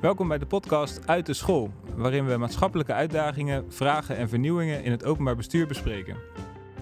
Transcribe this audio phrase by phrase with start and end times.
[0.00, 4.90] Welkom bij de podcast Uit de School, waarin we maatschappelijke uitdagingen, vragen en vernieuwingen in
[4.90, 6.16] het openbaar bestuur bespreken.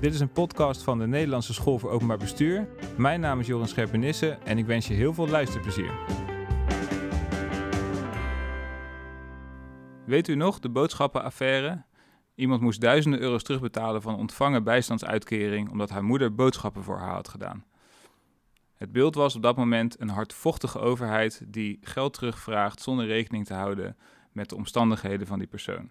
[0.01, 2.69] Dit is een podcast van de Nederlandse School voor Openbaar Bestuur.
[2.97, 5.91] Mijn naam is Joran Scherpenisse en ik wens je heel veel luisterplezier.
[10.05, 11.85] Weet u nog de boodschappenaffaire?
[12.35, 17.29] Iemand moest duizenden euro's terugbetalen van ontvangen bijstandsuitkering omdat haar moeder boodschappen voor haar had
[17.29, 17.65] gedaan.
[18.77, 23.55] Het beeld was op dat moment een hardvochtige overheid die geld terugvraagt zonder rekening te
[23.55, 23.97] houden
[24.33, 25.91] met de omstandigheden van die persoon.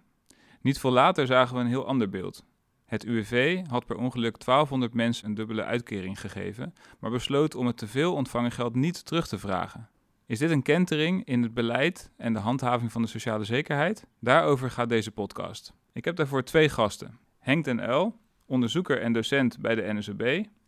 [0.62, 2.46] Niet veel later zagen we een heel ander beeld.
[2.86, 7.78] Het UWV had per ongeluk 1200 mensen een dubbele uitkering gegeven, maar besloot om het
[7.78, 9.90] teveel ontvangen geld niet terug te vragen.
[10.26, 14.06] Is dit een kentering in het beleid en de handhaving van de sociale zekerheid?
[14.20, 15.74] Daarover gaat deze podcast.
[15.94, 17.18] Ik heb daarvoor twee gasten.
[17.40, 20.22] Henk den Uil, onderzoeker en docent bij de NSOB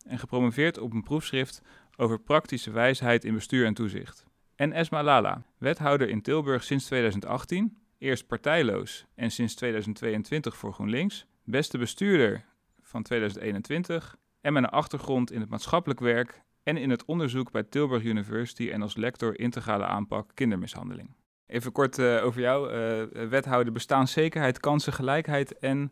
[0.06, 1.62] en gepromoveerd op een proefschrift
[1.98, 4.26] over praktische wijsheid in bestuur en toezicht.
[4.56, 11.26] En Esma Lala, wethouder in Tilburg sinds 2018, eerst partijloos en sinds 2022 voor GroenLinks,
[11.44, 12.46] beste bestuurder
[12.82, 17.64] van 2021 en met een achtergrond in het maatschappelijk werk en in het onderzoek bij
[17.64, 21.16] Tilburg University en als lector integrale aanpak kindermishandeling.
[21.48, 25.92] Even kort uh, over jou, uh, wethouder bestaanszekerheid, kansengelijkheid en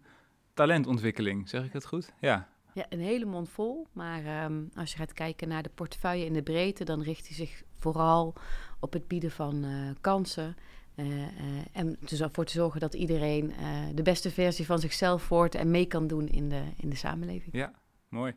[0.54, 1.50] talentontwikkeling.
[1.50, 2.14] Zeg ik het goed?
[2.20, 2.50] Ja.
[2.76, 3.88] Ja, een hele mond vol.
[3.92, 7.36] Maar um, als je gaat kijken naar de portefeuille in de breedte, dan richt hij
[7.36, 8.34] zich vooral
[8.80, 10.56] op het bieden van uh, kansen.
[10.96, 11.26] Uh, uh,
[11.72, 13.54] en ervoor te zorgen dat iedereen
[13.94, 17.56] de beste versie van zichzelf wordt en mee kan doen in de, in de samenleving.
[17.56, 17.74] Ja,
[18.10, 18.36] mooi.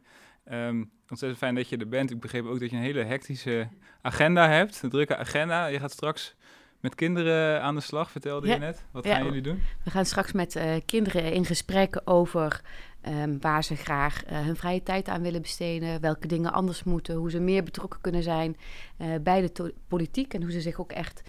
[0.53, 2.11] Um, ontzettend fijn dat je er bent.
[2.11, 3.69] Ik begreep ook dat je een hele hectische
[4.03, 5.67] agenda hebt, een drukke agenda.
[5.67, 6.37] Je gaat straks
[6.81, 8.55] met kinderen aan de slag, vertelde ja.
[8.55, 8.85] je net.
[8.91, 9.63] Wat gaan jullie doen?
[9.85, 12.61] We gaan straks met uh, kinderen in gesprek over
[13.09, 17.15] um, waar ze graag uh, hun vrije tijd aan willen besteden, welke dingen anders moeten,
[17.15, 18.57] hoe ze meer betrokken kunnen zijn
[18.99, 21.23] uh, bij de politiek en hoe ze zich ook echt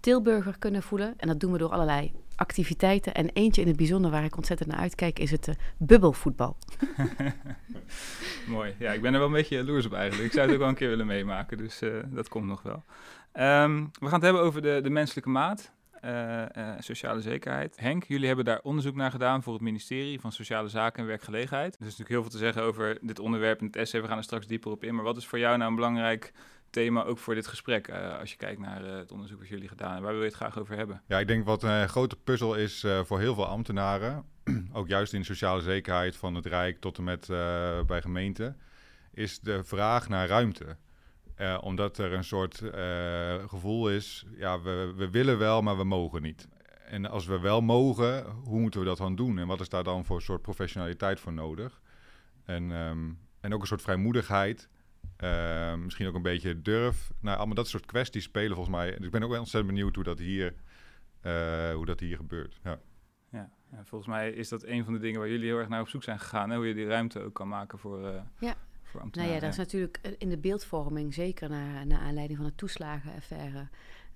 [0.00, 1.14] Tilburger kunnen voelen.
[1.16, 3.14] En dat doen we door allerlei activiteiten.
[3.14, 6.56] En eentje in het bijzonder waar ik ontzettend naar uitkijk is het uh, bubbelvoetbal.
[8.46, 8.74] Mooi.
[8.78, 10.26] Ja, ik ben er wel een beetje jaloers op eigenlijk.
[10.26, 12.84] Ik zou het ook wel een keer willen meemaken, dus dat komt nog wel.
[13.62, 15.72] Um, we gaan het hebben over de, de menselijke maat.
[16.04, 17.76] Uh, uh, sociale zekerheid.
[17.80, 21.74] Henk, jullie hebben daar onderzoek naar gedaan voor het ministerie van Sociale Zaken en Werkgelegenheid.
[21.74, 24.00] Er is natuurlijk heel veel te zeggen over dit onderwerp in het essay.
[24.00, 24.94] We gaan er straks dieper op in.
[24.94, 26.32] Maar wat is voor jou nou een belangrijk
[26.70, 29.92] thema ook voor dit gesprek, uh, als je kijkt naar het onderzoek wat jullie gedaan
[29.92, 30.04] hebben.
[30.04, 31.02] Waar wil je het graag over hebben?
[31.06, 34.24] Ja, ik denk wat een grote puzzel is voor heel veel ambtenaren,
[34.72, 37.26] ook juist in de sociale zekerheid van het Rijk tot en met
[37.86, 38.56] bij gemeenten,
[39.12, 40.76] is de vraag naar ruimte.
[41.60, 42.62] Omdat er een soort
[43.48, 46.48] gevoel is, ja, we, we willen wel, maar we mogen niet.
[46.88, 49.38] En als we wel mogen, hoe moeten we dat dan doen?
[49.38, 51.80] En wat is daar dan voor een soort professionaliteit voor nodig?
[52.44, 54.68] En, um, en ook een soort vrijmoedigheid
[55.24, 57.12] uh, misschien ook een beetje durf.
[57.20, 58.90] Nou, allemaal dat soort kwesties spelen volgens mij.
[58.96, 60.54] Dus ik ben ook wel ontzettend benieuwd hoe dat hier,
[61.22, 62.60] uh, hoe dat hier gebeurt.
[62.64, 62.78] Ja.
[63.30, 65.80] Ja, ja, volgens mij is dat een van de dingen waar jullie heel erg naar
[65.80, 66.50] op zoek zijn gegaan.
[66.50, 66.56] Hè?
[66.56, 68.54] Hoe je die ruimte ook kan maken voor, uh, ja.
[68.96, 69.32] Voor ambtenaren.
[69.32, 73.68] Nou ja, dat is natuurlijk in de beeldvorming, zeker naar, naar aanleiding van de toeslagenaffaire...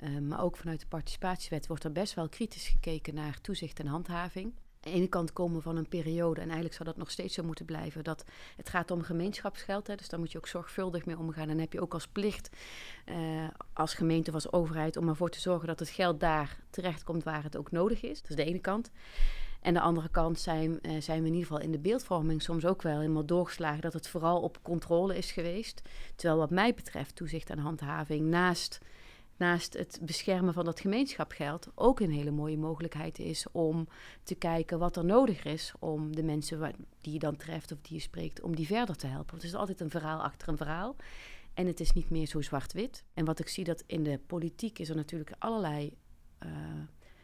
[0.04, 3.86] Uh, maar ook vanuit de participatiewet wordt er best wel kritisch gekeken naar toezicht en
[3.86, 7.34] handhaving aan de ene kant komen van een periode, en eigenlijk zou dat nog steeds
[7.34, 8.24] zo moeten blijven, dat
[8.56, 9.86] het gaat om gemeenschapsgeld.
[9.86, 11.42] Hè, dus daar moet je ook zorgvuldig mee omgaan.
[11.42, 12.50] En dan heb je ook als plicht
[13.06, 17.24] uh, als gemeente of als overheid om ervoor te zorgen dat het geld daar terechtkomt
[17.24, 18.20] waar het ook nodig is.
[18.20, 18.90] Dat is de ene kant.
[19.60, 22.66] En de andere kant zijn, uh, zijn we in ieder geval in de beeldvorming soms
[22.66, 25.82] ook wel helemaal doorgeslagen dat het vooral op controle is geweest.
[26.16, 28.78] Terwijl wat mij betreft toezicht en handhaving naast
[29.40, 33.88] naast het beschermen van dat gemeenschapgeld ook een hele mooie mogelijkheid is om
[34.22, 37.96] te kijken wat er nodig is om de mensen die je dan treft of die
[37.96, 39.30] je spreekt, om die verder te helpen.
[39.30, 40.96] Want het is altijd een verhaal achter een verhaal.
[41.54, 43.04] En het is niet meer zo zwart-wit.
[43.14, 45.96] En wat ik zie dat in de politiek is er natuurlijk allerlei
[46.44, 46.50] uh,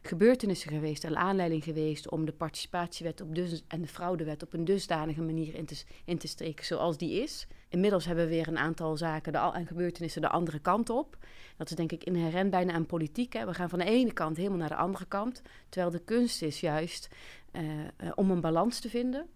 [0.06, 4.64] gebeurtenissen geweest en aanleiding geweest om de participatiewet op dus, en de fraudewet op een
[4.64, 7.46] dusdanige manier in te, in te steken zoals die is.
[7.68, 11.18] Inmiddels hebben we weer een aantal zaken de, en gebeurtenissen de andere kant op.
[11.56, 13.32] Dat is denk ik inherent bijna aan politiek.
[13.32, 13.46] Hè.
[13.46, 15.42] We gaan van de ene kant helemaal naar de andere kant.
[15.68, 17.08] Terwijl de kunst is juist
[17.52, 19.26] uh, uh, om een balans te vinden.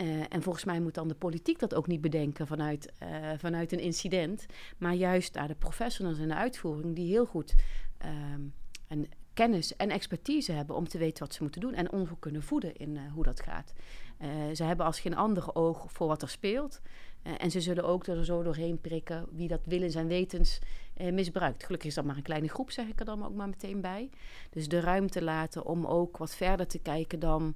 [0.00, 2.92] Uh, en volgens mij moet dan de politiek dat ook niet bedenken vanuit,
[3.36, 4.46] vanuit een incident.
[4.78, 7.54] Maar juist naar de professionals in de uitvoering die heel goed
[7.98, 8.40] ehm,
[8.88, 12.42] en kennis en expertise hebben om te weten wat ze moeten doen en onderzoek kunnen
[12.42, 13.72] voeden in uh, hoe dat gaat.
[14.20, 16.80] Uh, ze hebben als geen ander oog voor wat er speelt.
[17.26, 20.58] Uh, en ze zullen ook er zo doorheen prikken wie dat willens en wetens
[21.12, 21.64] misbruikt.
[21.64, 24.10] Gelukkig is dat maar een kleine groep, zeg ik er dan ook maar meteen bij.
[24.50, 27.54] Dus de ruimte laten om ook wat verder te kijken dan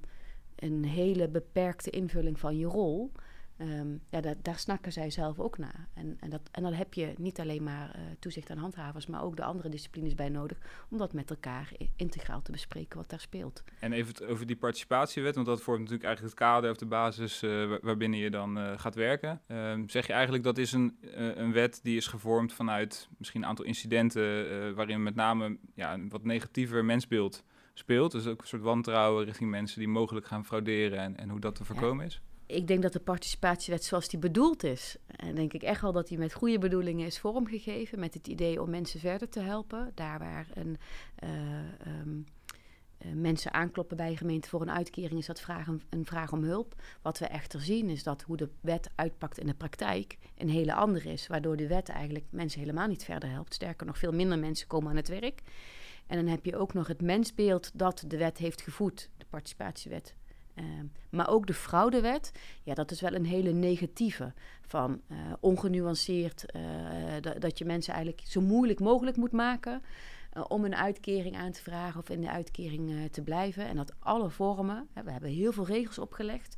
[0.55, 3.11] een hele beperkte invulling van je rol.
[3.59, 5.87] Ehm, ja, daar, daar snakken zij zelf ook naar.
[5.93, 9.23] En, en, dat, en dan heb je niet alleen maar uh, toezicht aan handhavers, maar
[9.23, 10.57] ook de andere disciplines bij nodig.
[10.89, 13.63] Om dat met elkaar integraal te bespreken wat daar speelt.
[13.79, 17.43] En even over die participatiewet, want dat vormt natuurlijk eigenlijk het kader of de basis
[17.43, 19.41] uh, waarbinnen je dan uh, gaat werken.
[19.47, 20.97] Ehm, zeg je eigenlijk dat is een,
[21.35, 26.09] een wet die is gevormd vanuit misschien een aantal incidenten waarin met name ja, een
[26.09, 28.11] wat negatiever mensbeeld speelt.
[28.11, 31.55] Dus ook een soort wantrouwen richting mensen die mogelijk gaan frauderen en, en hoe dat
[31.55, 32.21] te voorkomen is?
[32.49, 36.07] Ik denk dat de participatiewet zoals die bedoeld is, en denk ik echt wel dat
[36.07, 39.91] die met goede bedoelingen is vormgegeven, met het idee om mensen verder te helpen.
[39.95, 40.77] Daar waar een,
[41.23, 42.25] uh, um,
[43.05, 46.31] uh, mensen aankloppen bij een gemeente voor een uitkering, is dat vraag een, een, vraag
[46.31, 46.75] om hulp.
[47.01, 50.73] Wat we echter zien is dat hoe de wet uitpakt in de praktijk een hele
[50.73, 53.53] andere is, waardoor de wet eigenlijk mensen helemaal niet verder helpt.
[53.53, 55.41] Sterker nog, veel minder mensen komen aan het werk.
[56.07, 60.15] En dan heb je ook nog het mensbeeld dat de wet heeft gevoed, de participatiewet.
[60.59, 60.65] Uh,
[61.09, 62.31] maar ook de fraudewet,
[62.63, 64.33] ja, dat is wel een hele negatieve.
[64.61, 66.61] Van uh, ongenuanceerd, uh,
[67.39, 69.81] dat je mensen eigenlijk zo moeilijk mogelijk moet maken
[70.33, 73.67] uh, om een uitkering aan te vragen of in de uitkering te blijven.
[73.67, 76.55] En dat alle vormen, hè, we hebben heel veel regels opgelegd,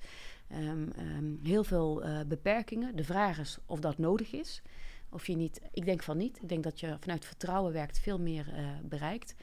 [0.52, 2.96] um, um, heel veel beperkingen.
[2.96, 4.62] De vraag is of dat nodig is.
[5.10, 6.42] Of je niet, ik denk van niet.
[6.42, 8.46] Ik denk dat je vanuit vertrouwen werkt veel meer
[8.84, 9.36] bereikt.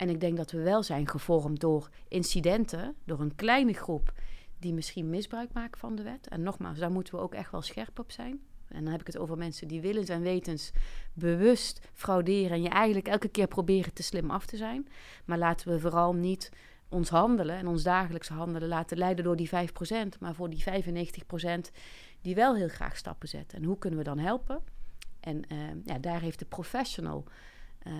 [0.00, 4.12] En ik denk dat we wel zijn gevormd door incidenten, door een kleine groep
[4.58, 6.28] die misschien misbruik maken van de wet.
[6.28, 8.40] En nogmaals, daar moeten we ook echt wel scherp op zijn.
[8.68, 10.72] En dan heb ik het over mensen die willens en wetens
[11.12, 14.88] bewust frauderen en je eigenlijk elke keer proberen te slim af te zijn.
[15.24, 16.52] Maar laten we vooral niet
[16.88, 19.52] ons handelen en ons dagelijkse handelen laten leiden door die 5%,
[20.20, 21.70] maar voor die 95%
[22.20, 23.58] die wel heel graag stappen zetten.
[23.58, 24.62] En hoe kunnen we dan helpen?
[25.20, 27.24] En uh, ja, daar heeft de professional
[27.86, 27.92] uh,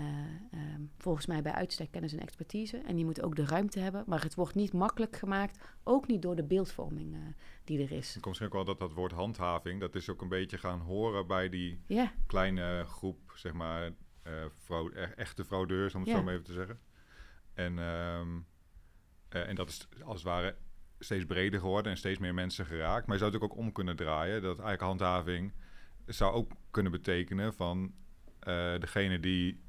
[0.55, 0.61] uh,
[0.99, 2.79] volgens mij bij uitstek kennis en expertise.
[2.79, 4.05] En die moet ook de ruimte hebben.
[4.06, 7.21] Maar het wordt niet makkelijk gemaakt, ook niet door de beeldvorming eh,
[7.65, 8.17] die er is.
[8.17, 10.81] Ik kom misschien ook wel dat dat woord handhaving, dat is ook een beetje gaan
[10.81, 12.09] horen bij die yeah.
[12.27, 13.91] kleine groep, zeg maar,
[14.62, 16.21] fraude, e-, echte fraudeurs, om het yeah.
[16.21, 16.81] zo maar even te zeggen.
[17.55, 18.47] En, um,
[19.29, 20.56] en dat is als het ware
[20.99, 23.06] steeds breder geworden en steeds meer mensen geraakt.
[23.06, 25.53] Maar je zou het ook om kunnen draaien, dat eigenlijk handhaving
[26.06, 27.93] zou ook kunnen betekenen van
[28.49, 29.61] uh, degene die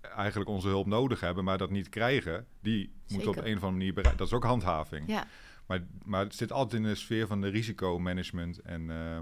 [0.00, 3.92] eigenlijk onze hulp nodig hebben, maar dat niet krijgen, die moeten op een of andere
[3.92, 4.16] manier.
[4.16, 5.08] Dat is ook handhaving.
[5.08, 5.26] Ja.
[5.66, 8.82] Maar, maar het zit altijd in de sfeer van de risicomanagement en...
[8.82, 9.18] Uh,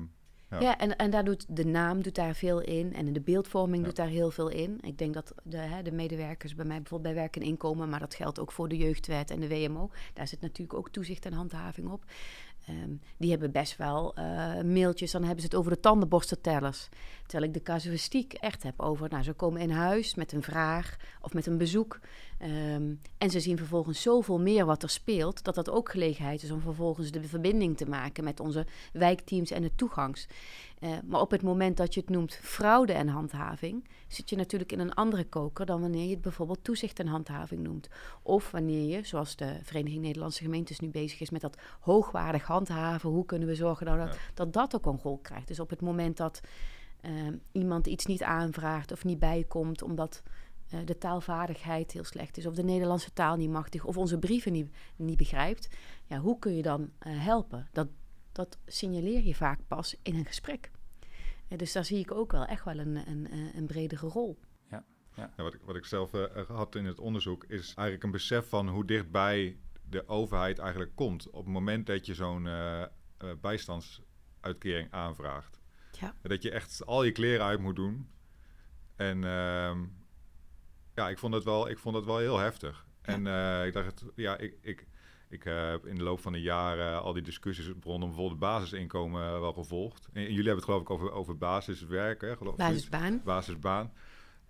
[0.50, 3.80] ja, ja en, en daar doet de naam doet daar veel in en de beeldvorming
[3.80, 3.84] ja.
[3.86, 4.78] doet daar heel veel in.
[4.80, 8.00] Ik denk dat de, hè, de medewerkers bij mij bijvoorbeeld bij werk en inkomen, maar
[8.00, 9.90] dat geldt ook voor de jeugdwet en de WMO.
[10.14, 12.04] Daar zit natuurlijk ook toezicht en handhaving op.
[12.68, 16.88] Um, die hebben best wel uh, mailtjes, dan hebben ze het over de tandenborsteltellers.
[17.26, 20.96] Terwijl ik de casuïstiek echt heb over, nou, ze komen in huis met een vraag
[21.20, 22.00] of met een bezoek.
[22.42, 26.50] Um, en ze zien vervolgens zoveel meer wat er speelt, dat dat ook gelegenheid is
[26.50, 30.26] om vervolgens de verbinding te maken met onze wijkteams en de toegangs.
[30.80, 34.72] Uh, maar op het moment dat je het noemt fraude en handhaving, zit je natuurlijk
[34.72, 37.88] in een andere koker dan wanneer je het bijvoorbeeld toezicht en handhaving noemt.
[38.22, 43.10] Of wanneer je, zoals de Vereniging Nederlandse Gemeentes nu bezig is met dat hoogwaardig handhaven,
[43.10, 45.48] hoe kunnen we zorgen nou dat, dat dat ook een rol krijgt.
[45.48, 46.40] Dus op het moment dat
[47.02, 47.10] uh,
[47.52, 50.22] iemand iets niet aanvraagt of niet bijkomt omdat
[50.74, 54.52] uh, de taalvaardigheid heel slecht is, of de Nederlandse taal niet machtig, of onze brieven
[54.52, 55.68] niet, niet begrijpt,
[56.04, 57.68] ja, hoe kun je dan uh, helpen?
[57.72, 57.88] Dat,
[58.38, 60.70] dat signaleer je vaak pas in een gesprek.
[61.48, 64.38] Uh, dus daar zie ik ook wel echt wel een, een, een bredere rol.
[64.70, 64.84] Ja.
[65.14, 65.32] Ja.
[65.36, 66.10] ja wat, ik, wat ik zelf
[66.48, 69.56] had in het onderzoek is eigenlijk een besef van hoe dichtbij
[69.90, 72.48] de overheid eigenlijk komt op het moment dat je zo'n
[73.40, 75.60] bijstandsuitkering aanvraagt.
[75.92, 76.14] Ja.
[76.22, 78.10] Dat je echt al je kleren uit moet doen.
[78.96, 79.84] En ehm,
[80.94, 82.86] ja, ik vond het wel, ik vond het wel heel heftig.
[83.02, 83.12] Ja.
[83.12, 84.86] En uh, ik dacht, ja, ik, ik,
[85.28, 89.52] ik heb in de loop van de jaren al die discussies rondom bijvoorbeeld basisinkomen wel
[89.52, 90.08] gevolgd.
[90.12, 92.36] En, jullie hebben het geloof ik over, over basiswerken.
[92.36, 93.20] Geloof Basisbaan.
[93.24, 93.92] Basisbaan.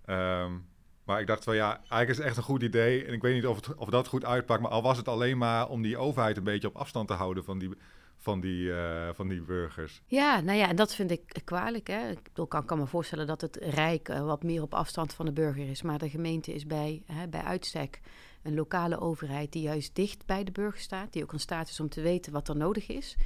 [0.06, 0.66] Um,
[1.08, 3.04] maar ik dacht wel, ja, eigenlijk is het echt een goed idee.
[3.04, 4.60] En ik weet niet of, het, of dat goed uitpakt.
[4.60, 7.44] Maar al was het alleen maar om die overheid een beetje op afstand te houden
[7.44, 7.70] van die,
[8.16, 10.02] van die, uh, van die burgers.
[10.06, 11.86] Ja, nou ja, en dat vind ik kwalijk.
[11.86, 12.10] Hè.
[12.10, 15.26] Ik bedoel, kan, kan me voorstellen dat het Rijk uh, wat meer op afstand van
[15.26, 15.82] de burger is.
[15.82, 18.00] Maar de gemeente is bij, hè, bij uitstek
[18.42, 21.12] een lokale overheid die juist dicht bij de burger staat.
[21.12, 23.16] Die ook in staat is om te weten wat er nodig is.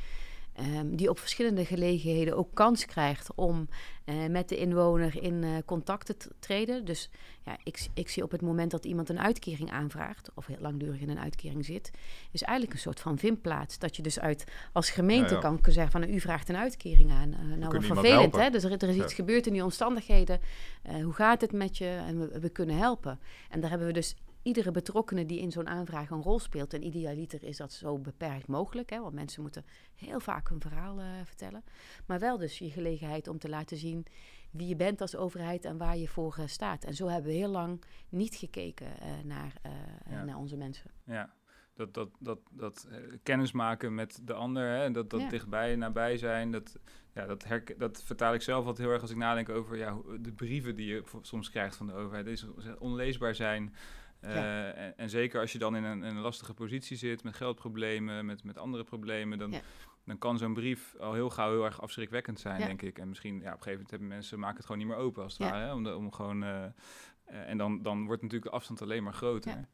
[0.60, 3.68] Um, die op verschillende gelegenheden ook kans krijgt om
[4.04, 6.84] uh, met de inwoner in uh, contact te treden.
[6.84, 7.10] Dus
[7.42, 11.00] ja, ik, ik, zie op het moment dat iemand een uitkering aanvraagt, of heel langdurig
[11.00, 11.90] in een uitkering zit,
[12.30, 13.78] is eigenlijk een soort van vindplaats.
[13.78, 15.56] Dat je dus uit als gemeente ja, ja.
[15.60, 17.28] kan zeggen van u vraagt een uitkering aan.
[17.28, 18.50] Uh, nou, wat vervelend, hè?
[18.50, 20.40] Dus er, er is iets gebeurd in die omstandigheden.
[21.02, 22.02] hoe gaat het met je?
[22.06, 23.20] En we, we kunnen helpen.
[23.50, 26.74] En daar hebben we dus iedere betrokkenen die in zo'n aanvraag een rol speelt.
[26.74, 30.98] En idealiter is dat zo beperkt mogelijk, hè, want mensen moeten heel vaak hun verhaal
[30.98, 31.64] uh, vertellen.
[32.06, 34.06] Maar wel dus je gelegenheid om te laten zien
[34.50, 36.84] wie je bent als overheid en waar je voor uh, staat.
[36.84, 39.52] En zo hebben we heel lang niet gekeken uh, naar,
[40.10, 40.24] ja.
[40.24, 40.90] naar onze mensen.
[41.04, 41.32] Ja,
[41.74, 42.88] dat, dat, dat, dat
[43.22, 45.28] kennis maken met de ander, hè, dat, dat ja.
[45.28, 46.78] dichtbij, nabij zijn, dat,
[47.14, 47.46] ja, dat,
[47.78, 50.86] dat vertaal ik zelf altijd heel erg als ik nadenk over ja, de brieven die
[50.86, 52.24] je soms krijgt van de overheid.
[52.24, 52.46] Deze
[52.78, 53.74] onleesbaar zijn.
[54.24, 57.34] Uh, en, en, zeker als je dan in een, in een, lastige positie zit met
[57.34, 59.60] geldproblemen, met, met andere problemen, dan, ja.
[60.04, 62.66] dan kan zo'n brief al heel gauw heel erg afschrikwekkend zijn, ja.
[62.66, 62.98] denk ik.
[62.98, 65.22] En misschien, ja, op een gegeven moment hebben mensen maken het gewoon niet meer open
[65.22, 65.64] als het ware.
[65.64, 65.72] Hè?
[65.72, 69.14] Om, de, om gewoon, uh, uh, en dan, dan wordt natuurlijk de afstand alleen maar
[69.14, 69.66] groter.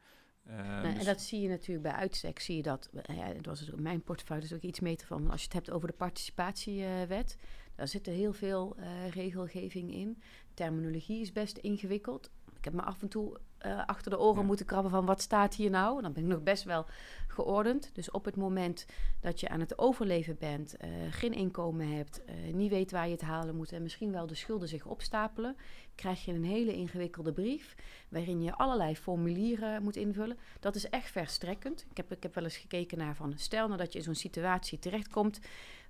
[0.43, 2.39] Nou, dus en dat zie je natuurlijk bij uitstek.
[2.39, 5.31] Zie je dat, ja, het was het, mijn portefeuille is ook iets meter van.
[5.31, 7.37] Als je het hebt over de participatiewet,
[7.75, 8.77] daar zit er heel veel
[9.11, 10.23] regelgeving in.
[10.55, 12.31] Terminologie is best ingewikkeld.
[12.57, 14.47] Ik heb me af en toe uh, achter de oren ja.
[14.47, 16.03] moeten krabben van wat staat hier nou.
[16.03, 16.87] Dan ben ik nog best wel
[17.29, 17.91] geordend.
[17.93, 18.87] Dus op het moment
[19.21, 23.13] dat je aan het overleven bent, uh, geen inkomen hebt, uh, niet weet waar je
[23.13, 25.57] het halen moet en misschien wel de schulden zich opstapelen,
[25.95, 27.75] krijg je een hele ingewikkelde brief
[28.09, 30.39] waarin je allerlei formulieren moet invullen.
[30.61, 31.87] Dat is echt verstrekkend.
[31.91, 34.15] Ik heb, ik heb wel eens gekeken naar van stel nou dat je in zo'n
[34.15, 35.41] situatie terechtkomt,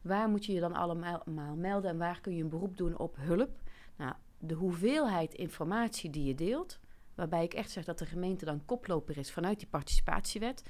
[0.03, 1.23] waar moet je je dan allemaal
[1.57, 3.51] melden en waar kun je een beroep doen op hulp?
[3.97, 6.79] Nou, de hoeveelheid informatie die je deelt,
[7.19, 10.63] waarbij ik echt zeg dat de gemeente dan koploper is vanuit die participatiewet,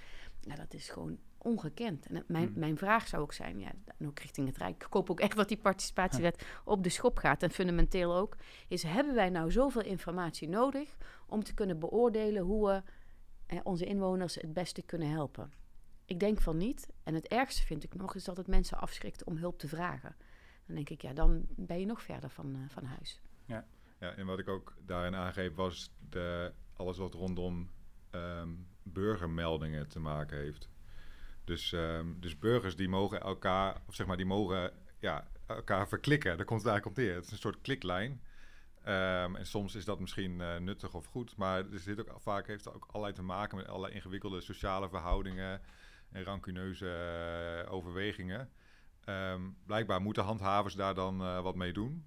[0.42, 2.06] nou, dat is gewoon ongekend.
[2.06, 2.58] En mijn, hmm.
[2.58, 3.72] mijn vraag zou ook zijn, ja,
[4.06, 7.42] ook richting het Rijk, ik hoop ook echt dat die participatiewet op de schop gaat.
[7.42, 8.36] En fundamenteel ook,
[8.68, 12.82] is hebben wij nou zoveel informatie nodig om te kunnen beoordelen hoe we
[13.46, 15.52] eh, onze inwoners het beste kunnen helpen?
[16.04, 16.88] Ik denk van niet.
[17.02, 20.16] En het ergste vind ik nog, is dat het mensen afschrikt om hulp te vragen.
[20.66, 23.20] Dan denk ik, ja, dan ben je nog verder van, uh, van huis.
[23.44, 23.66] Ja.
[24.00, 27.70] Ja, en wat ik ook daarin aangeef was de, alles wat rondom
[28.10, 30.68] um, burgermeldingen te maken heeft.
[31.44, 36.36] Dus, um, dus burgers die mogen elkaar, of zeg maar, die mogen ja, elkaar verklikken.
[36.36, 37.04] Daar komt het eigenlijk op.
[37.14, 38.22] Het is een soort kliklijn.
[38.88, 42.46] Um, en soms is dat misschien uh, nuttig of goed, maar er zit ook, vaak
[42.46, 45.60] heeft het ook allerlei te maken met allerlei ingewikkelde sociale verhoudingen
[46.10, 48.50] en rancuneuze uh, overwegingen.
[49.66, 52.06] Blijkbaar moeten handhavers daar dan uh, wat mee doen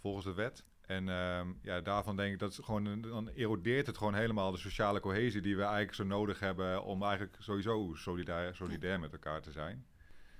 [0.00, 0.64] volgens de wet.
[0.86, 5.00] En um, ja, daarvan denk ik dat gewoon, dan erodeert het gewoon helemaal de sociale
[5.00, 9.52] cohesie die we eigenlijk zo nodig hebben om eigenlijk sowieso solidair, solidair met elkaar te
[9.52, 9.86] zijn.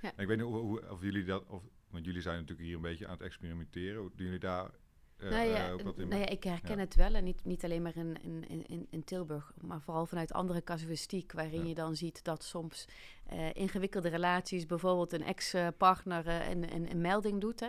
[0.03, 0.13] Ja.
[0.17, 2.83] ik weet niet hoe, hoe, of jullie dat, of, want jullie zijn natuurlijk hier een
[2.83, 4.03] beetje aan het experimenteren.
[4.03, 4.71] Doen jullie daar
[5.19, 6.09] uh, nou ja, ook wat in?
[6.09, 6.81] Nou ja, ik herken ja.
[6.81, 7.15] het wel.
[7.15, 11.33] En niet, niet alleen maar in, in, in, in Tilburg, maar vooral vanuit andere casuïstiek.
[11.33, 11.69] Waarin ja.
[11.69, 12.89] je dan ziet dat soms
[13.33, 17.61] uh, ingewikkelde relaties, bijvoorbeeld een ex-partner uh, een, een, een, melding doet.
[17.61, 17.69] Hè.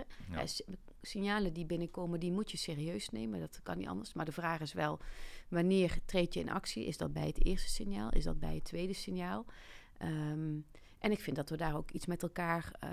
[1.01, 3.39] Signalen die binnenkomen, die moet je serieus nemen.
[3.39, 4.13] Dat kan niet anders.
[4.13, 4.99] Maar de vraag is wel,
[5.49, 6.85] wanneer treed je in actie?
[6.85, 8.09] Is dat bij het eerste signaal?
[8.11, 9.45] Is dat bij het tweede signaal?
[10.01, 10.65] Um,
[10.99, 12.89] en ik vind dat we daar ook iets met elkaar uh,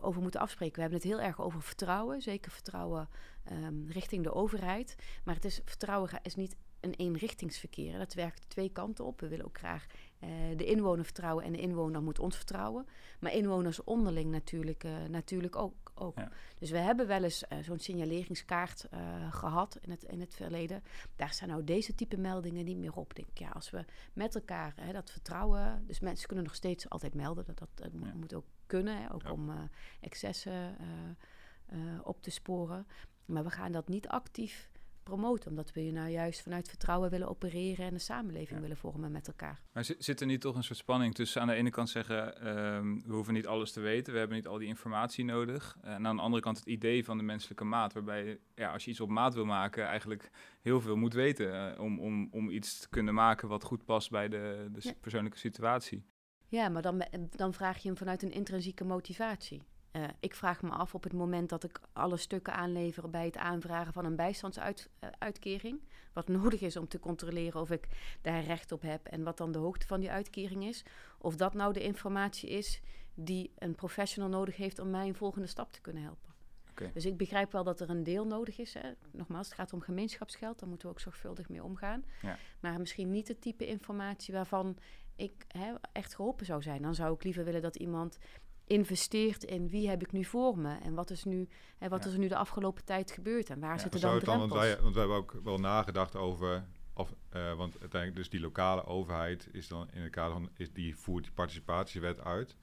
[0.00, 0.74] over moeten afspreken.
[0.74, 2.22] We hebben het heel erg over vertrouwen.
[2.22, 3.08] Zeker vertrouwen
[3.52, 4.96] um, richting de overheid.
[5.24, 7.98] Maar het is, vertrouwen is niet een eenrichtingsverkeer.
[7.98, 9.20] Dat werkt twee kanten op.
[9.20, 9.86] We willen ook graag
[10.20, 12.86] uh, de inwoner vertrouwen en de inwoner moet ons vertrouwen.
[13.20, 15.83] Maar inwoners onderling natuurlijk, uh, natuurlijk ook.
[16.04, 16.18] Ook.
[16.18, 16.30] Ja.
[16.58, 18.88] Dus we hebben wel eens uh, zo'n signaleringskaart
[19.30, 20.82] gehad in het, in het verleden.
[21.16, 23.14] Daar staan nou deze type meldingen niet meer op.
[23.14, 25.84] Denk ik, ja, als we met elkaar hè, dat vertrouwen.
[25.86, 27.44] Dus mensen kunnen nog steeds altijd melden.
[27.44, 28.14] Dat, dat, dat ja.
[28.14, 29.02] moet ook kunnen.
[29.02, 29.32] Hè, ook ja.
[29.32, 29.70] om
[30.00, 30.76] excessen
[32.02, 32.86] op te sporen.
[33.24, 34.70] Maar we gaan dat niet actief
[35.04, 35.50] promoten.
[35.50, 38.60] Omdat we nou juist vanuit vertrouwen willen opereren en een samenleving ja.
[38.60, 39.60] willen vormen met elkaar.
[39.72, 43.02] Maar zit er niet toch een soort spanning tussen aan de ene kant zeggen, um,
[43.06, 45.78] we hoeven niet alles te weten, we hebben niet al die informatie nodig.
[45.82, 48.90] En aan de andere kant het idee van de menselijke maat, waarbij ja, als je
[48.90, 50.30] iets op maat wil maken, eigenlijk
[50.62, 54.10] heel veel moet weten uh, om, om, om iets te kunnen maken wat goed past
[54.10, 54.92] bij de, de ja.
[55.00, 56.04] persoonlijke situatie.
[56.48, 59.62] Ja, maar dan, dan vraag je hem vanuit een intrinsieke motivatie.
[59.96, 63.36] Uh, ik vraag me af op het moment dat ik alle stukken aanlever bij het
[63.36, 65.78] aanvragen van een bijstandsuitkering.
[65.78, 67.88] Uh, wat nodig is om te controleren of ik
[68.22, 70.84] daar recht op heb en wat dan de hoogte van die uitkering is.
[71.18, 72.80] Of dat nou de informatie is
[73.14, 76.32] die een professional nodig heeft om mij een volgende stap te kunnen helpen.
[76.70, 76.90] Okay.
[76.92, 78.74] Dus ik begrijp wel dat er een deel nodig is.
[78.74, 78.92] Hè.
[79.10, 82.04] Nogmaals, het gaat om gemeenschapsgeld, daar moeten we ook zorgvuldig mee omgaan.
[82.22, 82.38] Ja.
[82.60, 84.78] Maar misschien niet het type informatie waarvan
[85.16, 86.82] ik hè, echt geholpen zou zijn.
[86.82, 88.18] Dan zou ik liever willen dat iemand
[88.66, 92.08] investeert in wie heb ik nu voor me en wat is, nu, en wat ja.
[92.08, 94.38] is er nu de afgelopen tijd gebeurd en waar ja, zitten dan drempels?
[94.38, 98.30] Dan, want, wij, want we hebben ook wel nagedacht over, of, uh, want uiteindelijk dus
[98.30, 102.56] die lokale overheid is dan in het kader van, is, die voert die participatiewet uit.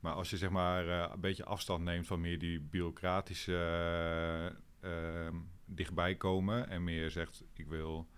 [0.00, 5.28] Maar als je zeg maar uh, een beetje afstand neemt van meer die bureaucratische uh,
[5.64, 8.08] dichtbij komen en meer zegt ik wil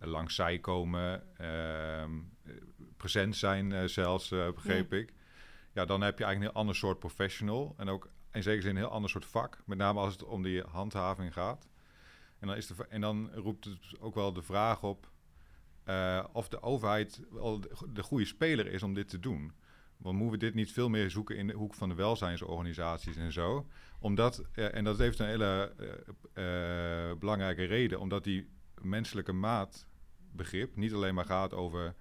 [0.00, 2.10] langs zij komen, ehm,
[2.96, 5.12] present zijn zelfs, begreep ik.
[5.78, 7.74] Ja, dan heb je eigenlijk een heel ander soort professional.
[7.76, 9.62] En ook in zekere zin een heel ander soort vak.
[9.66, 11.68] Met name als het om die handhaving gaat.
[12.38, 15.10] En dan, is de, en dan roept het ook wel de vraag op
[16.32, 17.60] of de overheid wel
[17.92, 19.52] de goede speler is om dit te doen.
[19.96, 23.32] Want moeten we dit niet veel meer zoeken in de hoek van de welzijnsorganisaties en
[23.32, 23.66] zo?
[24.00, 25.72] Omdat, uh, en dat heeft een hele
[26.34, 28.48] uh, belangrijke reden, omdat die
[28.80, 31.94] menselijke maatbegrip niet alleen maar gaat over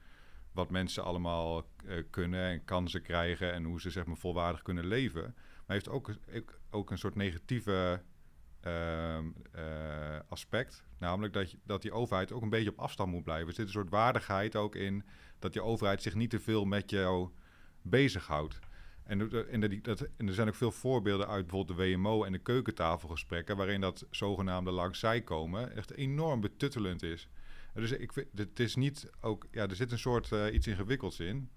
[0.57, 1.63] wat mensen allemaal
[2.09, 5.21] kunnen en kansen krijgen en hoe ze zeg maar volwaardig kunnen leven,
[5.65, 6.11] maar heeft ook,
[6.69, 8.01] ook een soort negatieve
[8.61, 9.25] ehm,
[10.29, 13.47] aspect, namelijk dat, je, dat die overheid ook een beetje op afstand moet blijven.
[13.47, 15.03] Er zit een soort waardigheid ook in
[15.39, 17.29] dat die overheid zich niet te veel met jou
[17.81, 18.59] bezighoudt.
[19.03, 22.37] En, en, dat, en er zijn ook veel voorbeelden uit bijvoorbeeld de WMO en de
[22.37, 27.27] keukentafelgesprekken, waarin dat zogenaamde langs zij komen echt enorm betuttelend is.
[27.81, 31.19] Dus ik vind, het is niet ook, ja, er zit een soort uh, iets ingewikkelds
[31.19, 31.49] in.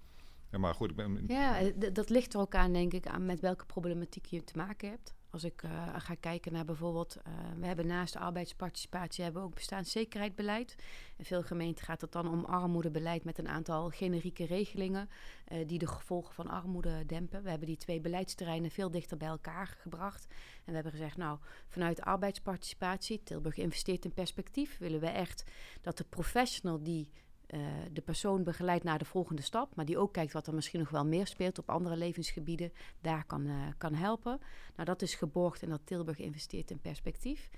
[0.51, 1.25] Ja, maar goed, ik ben...
[1.27, 4.89] Ja, dat ligt er ook aan, denk ik, aan met welke problematiek je te maken
[4.89, 5.15] hebt.
[5.31, 9.49] Als ik uh, ga kijken naar bijvoorbeeld, uh, we hebben naast de arbeidsparticipatie hebben we
[9.49, 10.77] ook bestaanszekerheidsbeleid.
[11.17, 15.09] In veel gemeenten gaat het dan om armoedebeleid met een aantal generieke regelingen
[15.49, 17.43] uh, die de gevolgen van armoede dempen.
[17.43, 20.27] We hebben die twee beleidsterreinen veel dichter bij elkaar gebracht.
[20.31, 25.45] En we hebben gezegd, nou, vanuit arbeidsparticipatie, Tilburg investeert in perspectief, willen we echt
[25.81, 27.11] dat de professional die
[27.55, 27.61] uh,
[27.93, 30.91] de persoon begeleidt naar de volgende stap, maar die ook kijkt wat er misschien nog
[30.91, 34.41] wel meer speelt op andere levensgebieden, daar kan, uh, kan helpen.
[34.75, 37.51] Nou, dat is geborgd en dat Tilburg investeert in perspectief.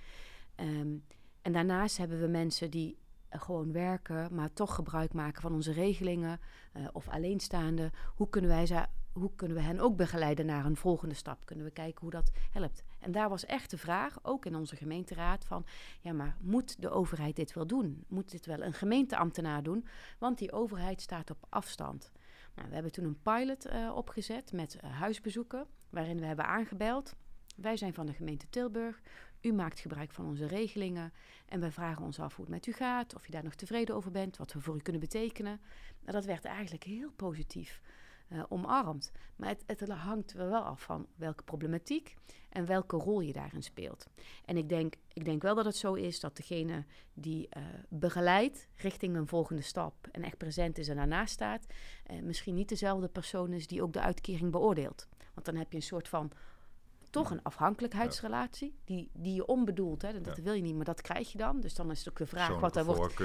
[0.56, 1.04] Um,
[1.42, 2.99] en daarnaast hebben we mensen die
[3.30, 6.40] gewoon werken, maar toch gebruik maken van onze regelingen
[6.92, 7.90] of alleenstaande.
[8.14, 11.44] Hoe kunnen wij ze hoe kunnen we hen ook begeleiden naar een volgende stap?
[11.44, 12.84] Kunnen we kijken hoe dat helpt?
[13.02, 15.64] En daar was echt de vraag, ook in onze gemeenteraad, van
[16.00, 18.04] ja, maar moet de overheid dit wel doen?
[18.09, 19.87] Moet dit wel een gemeenteambtenaar doen?
[20.18, 22.12] Want die overheid staat op afstand.
[22.54, 27.14] Nou, we hebben toen een pilot uh, opgezet met uh, huisbezoeken, waarin we hebben aangebeld.
[27.56, 29.00] Wij zijn van de gemeente Tilburg.
[29.40, 31.12] U maakt gebruik van onze regelingen
[31.47, 33.94] en wij vragen ons af hoe het met u gaat, of je daar nog tevreden
[33.94, 35.61] over bent, wat we voor u kunnen betekenen.
[36.00, 37.80] Nou, dat werd eigenlijk heel positief
[38.33, 39.12] uh, omarmt.
[39.37, 42.16] Maar het, hangt wel af van welke problematiek
[42.49, 44.07] en welke rol je daarin speelt.
[44.45, 48.68] En ik denk, ik denk wel dat het zo is dat degene die uh, begeleidt
[48.77, 51.66] richting een volgende stap en echt present is en daarnaast staat,
[52.11, 55.09] uh, misschien niet dezelfde persoon is die ook de uitkering beoordeelt.
[55.35, 56.33] Want dan heb je een soort van
[57.12, 61.33] toch een afhankelijkheidsrelatie, die, die je onbedoeld, hè, dat wil je niet, maar dat krijg
[61.33, 61.61] je dan.
[61.61, 63.18] Dus dan is het ook de vraag wat er wordt,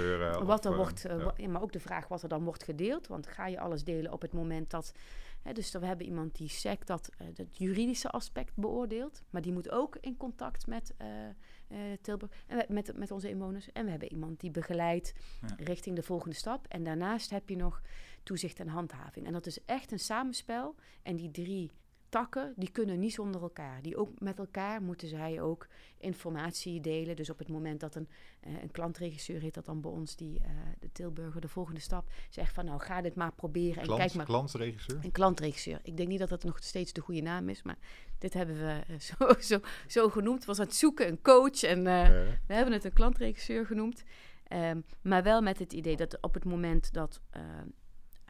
[0.44, 3.08] wat er wordt uh, maar ook de vraag wat er dan wordt gedeeld.
[3.08, 4.94] Want ga je alles delen op het moment dat,
[5.42, 9.54] hè, dus we hebben iemand die SEC dat, uh, het juridische aspect beoordeelt, maar die
[9.54, 13.72] moet ook in contact met uh, Tilburg en met, met onze inwoners.
[13.72, 15.56] En we hebben iemand die begeleidt ja.
[15.58, 16.66] richting de volgende stap.
[16.68, 17.82] En daarnaast heb je nog
[18.24, 19.26] toezicht en handhaving.
[19.26, 20.76] En dat is echt een samenspel.
[21.04, 21.72] En die drie
[22.10, 23.82] takken, die kunnen niet zonder elkaar.
[23.82, 25.68] Die ook met elkaar moeten zij ook
[25.98, 27.16] informatie delen.
[27.16, 28.08] Dus op het moment dat een,
[28.48, 30.46] uh, een klantregisseur heet dat dan bij ons, die uh,
[30.80, 33.84] de Tilburger de volgende stap zegt van nou ga dit maar proberen.
[33.84, 34.26] Klant, en kijk maar.
[34.26, 35.00] Klantregisseur?
[35.04, 35.80] Een klantregisseur.
[35.84, 37.78] Ik denk niet dat dat nog steeds de goede naam is, maar
[38.18, 40.46] dit hebben we uh, zo, zo, zo genoemd.
[40.46, 44.04] was aan het zoeken, een coach en we hebben het een klantregisseur genoemd.
[44.54, 47.22] Um, maar wel met het idee dat op het moment dat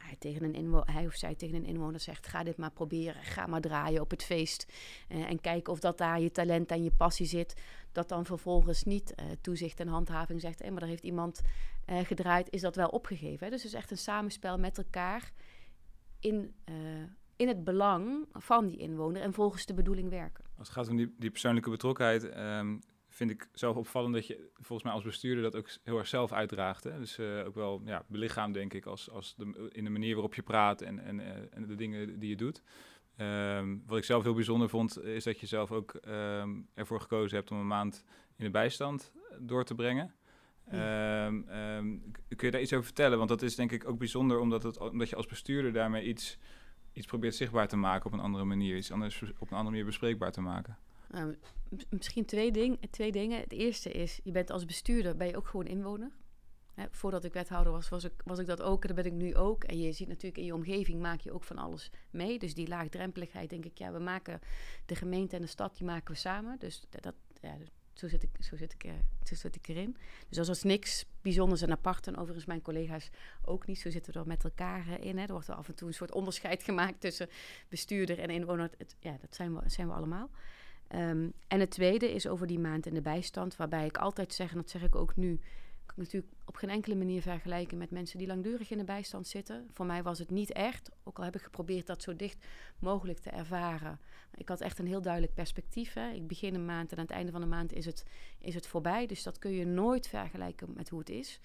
[0.08, 3.24] hij, tegen een inwoner, hij of zij tegen een inwoner zegt: ga dit maar proberen,
[3.24, 4.74] ga maar draaien op het feest.
[5.10, 7.62] Uh, en kijk of dat daar je talent en je passie zit.
[7.92, 11.42] Dat dan vervolgens niet uh, toezicht en handhaving zegt: hey, maar daar heeft iemand
[11.90, 13.46] uh, gedraaid, is dat wel opgegeven.
[13.46, 13.52] Hè?
[13.52, 15.32] Dus het is echt een samenspel met elkaar
[16.20, 16.56] in,
[17.36, 20.44] in het belang van die inwoner en volgens de bedoeling werken.
[20.58, 22.24] Als het gaat om die, die persoonlijke betrokkenheid.
[22.24, 22.82] Um,
[23.18, 26.32] vind ik zelf opvallend dat je volgens mij als bestuurder dat ook heel erg zelf
[26.32, 26.84] uitdraagt.
[26.84, 27.00] Hè?
[27.00, 30.34] Dus uh, ook wel ja, belichaam, denk ik, als, als de, in de manier waarop
[30.34, 32.62] je praat en, en, uh, en de dingen die je doet.
[33.18, 37.38] Um, wat ik zelf heel bijzonder vond, is dat je zelf ook um, ervoor gekozen
[37.38, 38.04] hebt om een maand
[38.36, 40.14] in de bijstand door te brengen.
[40.74, 41.46] Um,
[42.36, 43.18] kun je daar iets over vertellen?
[43.18, 46.38] Want dat is denk ik ook bijzonder, omdat, het, omdat je als bestuurder daarmee iets,
[46.94, 49.86] iets probeert zichtbaar te maken op een andere manier, iets anders op een andere manier
[49.86, 50.78] bespreekbaar te maken.
[51.10, 51.36] Nou,
[51.90, 53.40] misschien twee, ding, twee dingen.
[53.40, 56.12] Het eerste is, je bent als bestuurder, ben je ook gewoon inwoner.
[56.74, 59.20] Hè, voordat ik wethouder was, was ik, was ik dat ook en dat ben ik
[59.20, 59.64] nu ook.
[59.64, 62.40] En je ziet natuurlijk in je omgeving maak je ook van alles mee.
[62.40, 64.40] Dus die laagdrempeligheid, denk ik, ja, we maken
[64.86, 66.60] de gemeente en de stad, die maken we samen.
[66.60, 67.58] Dus dat, ja,
[67.94, 68.94] zo zit, ik, zo, zit ik,
[69.24, 69.98] zo zit ik erin.
[70.30, 72.08] Dus als er niks bijzonders en apart.
[72.08, 73.10] En overigens mijn collega's
[73.42, 73.80] ook niet.
[73.80, 75.18] Zo zitten we er met elkaar in.
[75.18, 75.24] Hè.
[75.24, 77.30] Er wordt er af en toe een soort onderscheid gemaakt tussen
[77.70, 78.70] bestuurder en inwoner.
[78.78, 80.30] Het, ja, dat zijn we, zijn we allemaal.
[80.96, 84.52] Um, en het tweede is over die maand in de bijstand, waarbij ik altijd zeg,
[84.52, 85.40] en dat zeg ik ook nu,
[85.98, 89.68] natuurlijk op geen enkele manier vergelijken met mensen die langdurig in de bijstand zitten.
[89.74, 92.46] Voor mij was het niet echt, ook al heb ik geprobeerd dat zo dicht
[92.80, 94.00] mogelijk te ervaren.
[94.34, 95.94] Ik had echt een heel duidelijk perspectief.
[95.94, 96.10] Hè.
[96.10, 98.04] Ik begin een maand en aan het einde van de maand is het,
[98.40, 99.06] is het voorbij.
[99.06, 101.40] Dus dat kun je nooit vergelijken met hoe het is.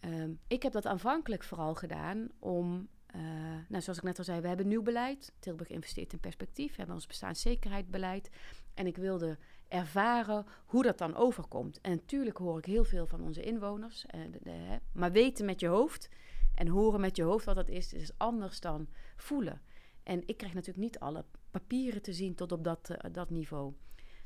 [0.00, 3.22] Ehm, ik heb dat aanvankelijk vooral gedaan om uh,
[3.68, 5.32] nou, zoals ik net al zei, we hebben nieuw beleid.
[5.38, 6.70] Tilburg investeert in perspectief.
[6.70, 8.30] We hebben ons bestaanszekerheidsbeleid.
[8.74, 11.80] En ik wilde ervaren hoe dat dan overkomt.
[11.80, 14.04] En natuurlijk hoor ik heel veel van onze inwoners.
[14.30, 16.08] De, de, maar weten met je hoofd
[16.54, 19.60] en horen met je hoofd wat dat is, is anders dan voelen.
[20.02, 23.72] En ik krijg natuurlijk niet alle papieren te zien tot op dat, uh, dat niveau.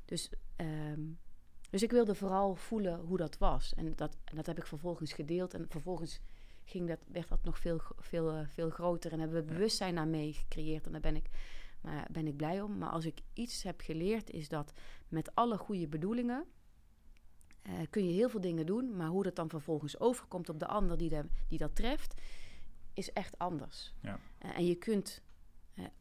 [0.05, 1.19] Dus, um,
[1.71, 3.75] dus ik wilde vooral voelen hoe dat was.
[3.75, 5.55] En dat, en dat heb ik vervolgens gedeeld.
[5.55, 6.21] En vervolgens
[6.69, 9.13] ging dat, werd dat nog veel, veel, uh, veel groter.
[9.13, 10.87] En hebben we bewustzijn naar mee gecreëerd.
[10.87, 11.29] En daar ben ik,
[11.81, 12.79] maar ben ik blij om.
[12.79, 14.73] Maar als ik iets heb geleerd, is dat
[15.09, 16.45] met alle goede bedoelingen.
[17.63, 20.67] Uh, kun je heel veel dingen doen, maar hoe dat dan vervolgens overkomt op de
[20.67, 22.15] ander die, de, die dat treft,
[22.95, 23.95] is echt anders.
[24.03, 24.19] Ja.
[24.45, 25.23] Uh, en je kunt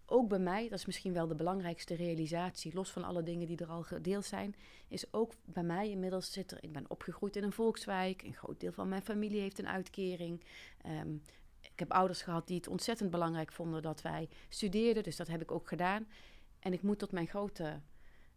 [0.05, 3.57] ook bij mij, dat is misschien wel de belangrijkste realisatie, los van alle dingen die
[3.57, 4.55] er al gedeeld zijn,
[4.87, 8.59] is ook bij mij inmiddels zit er, ik ben opgegroeid in een volkswijk, een groot
[8.59, 10.43] deel van mijn familie heeft een uitkering.
[10.85, 11.21] Um,
[11.61, 15.41] ik heb ouders gehad die het ontzettend belangrijk vonden dat wij studeerden, dus dat heb
[15.41, 16.07] ik ook gedaan.
[16.59, 17.81] En ik moet tot mijn grote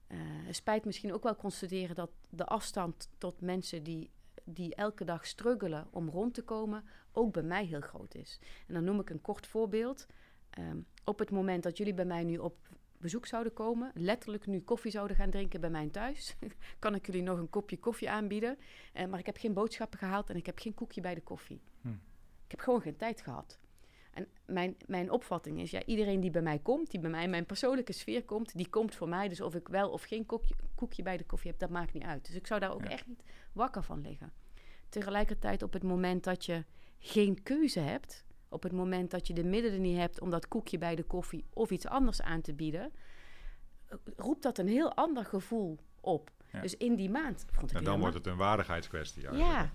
[0.09, 0.19] uh,
[0.51, 4.11] spijt misschien ook wel constateren dat de afstand tot mensen die
[4.45, 8.39] die elke dag struggelen om rond te komen, ook bij mij heel groot is.
[8.67, 10.07] En dan noem ik een kort voorbeeld.
[10.59, 12.57] Um, op het moment dat jullie bij mij nu op
[12.99, 16.37] bezoek zouden komen, letterlijk nu koffie zouden gaan drinken bij mij thuis,
[16.79, 18.59] kan ik jullie nog een kopje koffie aanbieden.
[18.95, 21.61] Uh, maar ik heb geen boodschappen gehaald en ik heb geen koekje bij de koffie.
[21.81, 21.89] Hm.
[22.45, 23.59] Ik heb gewoon geen tijd gehad.
[24.11, 27.31] En mijn, mijn opvatting is, ja, iedereen die bij mij komt, die bij mij in
[27.31, 29.29] mijn persoonlijke sfeer komt, die komt voor mij.
[29.29, 32.03] Dus of ik wel of geen koekje, koekje bij de koffie heb, dat maakt niet
[32.03, 32.27] uit.
[32.27, 32.91] Dus ik zou daar ook ja.
[32.91, 34.33] echt niet wakker van liggen.
[34.89, 36.65] Tegelijkertijd op het moment dat je
[36.99, 40.79] geen keuze hebt, op het moment dat je de middelen niet hebt om dat koekje
[40.79, 42.93] bij de koffie of iets anders aan te bieden,
[44.17, 46.31] roept dat een heel ander gevoel op.
[46.53, 46.61] Ja.
[46.61, 47.45] Dus in die maand.
[47.53, 49.23] Vond ik en dan wordt het een waardigheidskwestie.
[49.23, 49.33] Ja.
[49.33, 49.73] ja.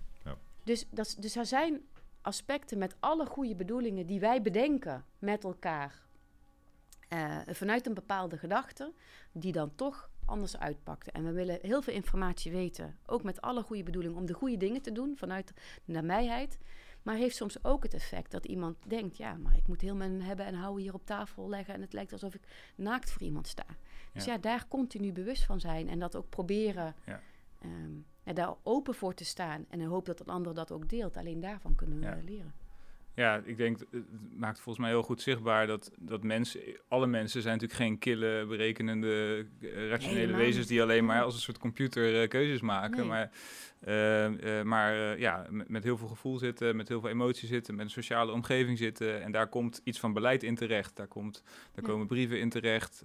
[0.64, 1.82] Dus, dat, dus er zijn
[2.22, 6.04] aspecten met alle goede bedoelingen die wij bedenken met elkaar.
[7.10, 8.94] Uh, vanuit een bepaalde gedachte,
[9.32, 11.12] die dan toch anders uitpakte.
[11.12, 14.58] En we willen heel veel informatie weten, ook met alle goede bedoelingen, om de goede
[14.58, 15.54] dingen te doen vanuit
[15.86, 16.58] de nabijheid.
[17.06, 20.22] Maar heeft soms ook het effect dat iemand denkt: ja, maar ik moet heel mijn
[20.22, 21.74] hebben en houden hier op tafel leggen.
[21.74, 22.42] En het lijkt alsof ik
[22.76, 23.66] naakt voor iemand sta.
[24.14, 26.96] Dus ja, ja daar continu bewust van zijn en dat ook proberen.
[27.06, 27.22] Ja.
[27.64, 29.66] Um, en daar open voor te staan.
[29.70, 31.18] En hoop dat een ander dat ook deelt.
[31.18, 32.54] Alleen daarvan kunnen we leren.
[33.16, 34.04] Ja, ik denk, het
[34.38, 38.46] maakt volgens mij heel goed zichtbaar dat, dat mensen, alle mensen zijn natuurlijk geen kille,
[38.48, 42.98] berekenende, uh, rationele wezens die alleen maar als een soort computer uh, keuzes maken.
[42.98, 43.08] Nee.
[43.08, 43.32] Maar,
[43.88, 47.86] uh, maar ja, met, met, heel veel gevoel zitten, met heel veel emotie zitten, met
[47.86, 49.24] een sociale omgeving zitten.
[49.24, 50.96] En daar komt iets van beleid in terecht.
[50.96, 51.90] Daar, komt, daar ja.
[51.92, 53.04] komen brieven in terecht,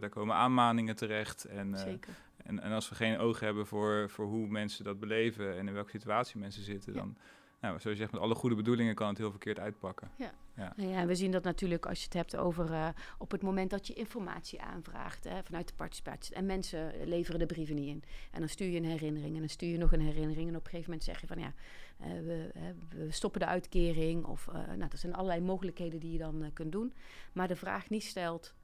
[0.00, 1.44] daar komen aanmaningen terecht.
[1.44, 2.12] En, Zeker.
[2.44, 5.74] En, en als we geen oog hebben voor, voor hoe mensen dat beleven en in
[5.74, 6.98] welke situatie mensen zitten, ja.
[6.98, 7.16] dan
[7.64, 10.10] nou, zoals je zegt, met alle goede bedoelingen kan het heel verkeerd uitpakken.
[10.16, 10.72] Ja, ja.
[10.76, 13.70] Nou ja we zien dat natuurlijk als je het hebt over uh, op het moment
[13.70, 16.34] dat je informatie aanvraagt hè, vanuit de participatie.
[16.34, 18.02] En mensen leveren de brieven niet in.
[18.30, 20.48] En dan stuur je een herinnering en dan stuur je nog een herinnering.
[20.48, 21.52] En op een gegeven moment zeg je van ja,
[22.00, 24.24] uh, we, uh, we, stoppen de uitkering.
[24.24, 26.92] Of nou, er zijn allerlei mogelijkheden die je dan kunt doen.
[27.32, 28.54] Maar de vraag niet stelt,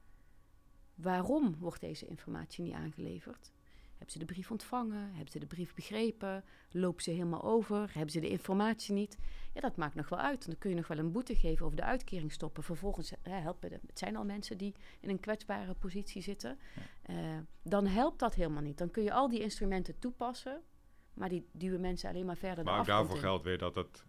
[0.95, 3.51] waarom wordt deze informatie niet aangeleverd?
[4.01, 5.11] Hebben ze de brief ontvangen?
[5.13, 6.43] Hebben ze de brief begrepen?
[6.71, 7.89] Lopen ze helemaal over?
[7.93, 9.17] Hebben ze de informatie niet?
[9.53, 10.45] Ja, dat maakt nog wel uit.
[10.45, 12.63] Dan kun je nog wel een boete geven of de uitkering stoppen.
[12.63, 16.59] Vervolgens hè, helpen de, het zijn al mensen die in een kwetsbare positie zitten.
[17.05, 17.13] Ja.
[17.13, 18.77] Uh, dan helpt dat helemaal niet.
[18.77, 20.61] Dan kun je al die instrumenten toepassen,
[21.13, 22.63] maar die duwen mensen alleen maar verder.
[22.63, 23.21] Maar ook daarvoor in.
[23.21, 24.05] geldt weer dat het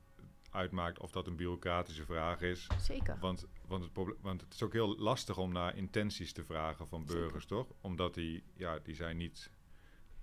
[0.50, 2.66] uitmaakt of dat een bureaucratische vraag is.
[2.78, 3.18] Zeker.
[3.20, 6.88] Want, want, het, probleem, want het is ook heel lastig om naar intenties te vragen
[6.88, 7.66] van burgers, Zeker.
[7.66, 7.76] toch?
[7.80, 9.50] Omdat die, ja, die zijn niet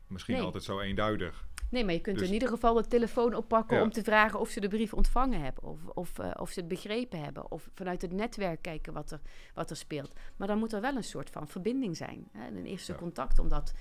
[0.10, 0.44] misschien nee.
[0.44, 1.48] altijd zo eenduidig.
[1.70, 3.84] Nee, maar je kunt dus, in ieder geval de telefoon oppakken ja.
[3.84, 5.64] om te vragen of ze de brief ontvangen hebben.
[5.64, 7.52] Of, of, uh, of ze het begrepen hebben.
[7.52, 9.20] Of vanuit het netwerk kijken wat er,
[9.54, 10.14] wat er speelt.
[10.36, 12.28] Maar dan moet er wel een soort van verbinding zijn.
[12.32, 12.48] Hè?
[12.48, 12.98] Een eerste ja.
[12.98, 13.40] contact.
[13.40, 13.74] Omdat,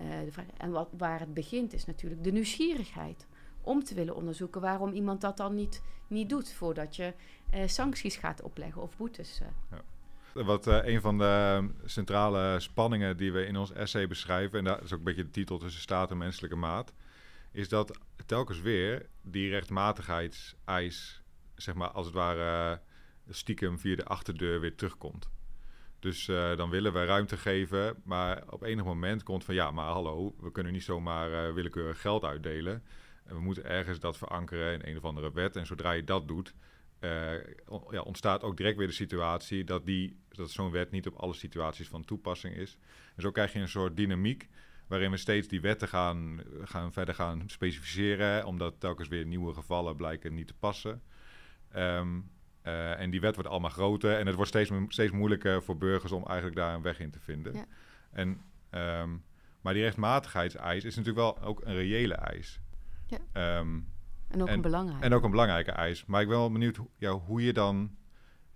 [0.00, 0.06] uh,
[0.56, 3.26] en wat, waar het begint is natuurlijk de nieuwsgierigheid.
[3.60, 6.52] Om te willen onderzoeken waarom iemand dat dan niet, niet doet.
[6.52, 7.14] Voordat je
[7.54, 9.40] uh, sancties gaat opleggen of boetes.
[9.70, 9.82] Ja.
[10.34, 14.82] Wat uh, een van de centrale spanningen die we in ons essay beschrijven, en dat
[14.82, 16.92] is ook een beetje de titel tussen staat en menselijke maat,
[17.52, 21.22] is dat telkens weer die rechtmatigheidseis,
[21.54, 22.80] zeg maar als het ware
[23.28, 25.30] stiekem via de achterdeur weer terugkomt.
[25.98, 29.86] Dus uh, dan willen we ruimte geven, maar op enig moment komt van ja, maar
[29.86, 32.82] hallo, we kunnen niet zomaar uh, willekeurig geld uitdelen.
[33.24, 35.56] En we moeten ergens dat verankeren in een of andere wet.
[35.56, 36.54] En zodra je dat doet,
[37.90, 41.34] ja, ontstaat ook direct weer de situatie dat, die, dat zo'n wet niet op alle
[41.34, 42.78] situaties van toepassing is.
[43.16, 44.48] En zo krijg je een soort dynamiek
[44.86, 49.96] waarin we steeds die wetten gaan, gaan verder gaan specificeren, omdat telkens weer nieuwe gevallen
[49.96, 51.02] blijken niet te passen.
[51.70, 52.20] Ehm,
[52.62, 56.12] eh, en die wet wordt allemaal groter en het wordt steeds, steeds moeilijker voor burgers
[56.12, 57.54] om eigenlijk daar een weg in te vinden.
[57.54, 57.64] Ja.
[58.10, 58.40] En,
[58.70, 59.10] ehm,
[59.60, 62.60] maar die rechtmatigheidseis is natuurlijk wel ook een reële eis.
[63.06, 63.18] Ja.
[63.32, 63.80] Ehm,
[64.34, 65.04] en ook een belangrijke.
[65.04, 66.04] En ook een belangrijke eis.
[66.04, 67.96] Maar ik ben wel benieuwd ja, hoe je dan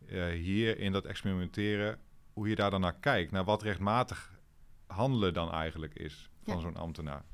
[0.06, 1.98] uh, hier in dat experimenteren,
[2.32, 4.40] hoe je daar dan naar kijkt, naar wat rechtmatig
[4.86, 7.24] handelen dan eigenlijk is van zo'n ambtenaar.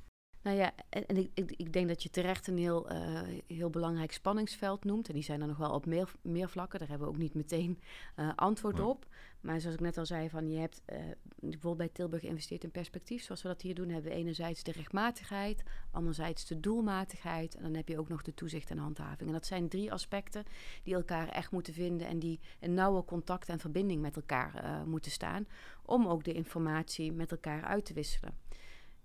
[0.45, 3.71] Nou ja, en, en ik, ik, ik, denk dat je terecht een heel, uh, heel
[3.71, 5.09] belangrijk spanningsveld noemt.
[5.09, 6.79] En die zijn er nog wel op meer, meer vlakken.
[6.79, 7.81] Daar hebben we ook niet meteen
[8.17, 9.07] uh, antwoord op.
[9.41, 10.99] Maar zoals ik net al zei, van je hebt uh,
[11.35, 13.23] bijvoorbeeld bij Tilburg geïnvesteerd in perspectief.
[13.23, 17.55] Zoals we dat hier doen, hebben we enerzijds de rechtmatigheid, anderzijds de doelmatigheid.
[17.55, 19.29] En dan heb je ook nog de toezicht en handhaving.
[19.29, 20.45] En dat zijn drie aspecten
[20.83, 25.11] die elkaar echt moeten vinden en die in nauwe contact en verbinding met elkaar moeten
[25.11, 25.47] staan.
[25.85, 28.35] Om ook de informatie met elkaar uit te wisselen.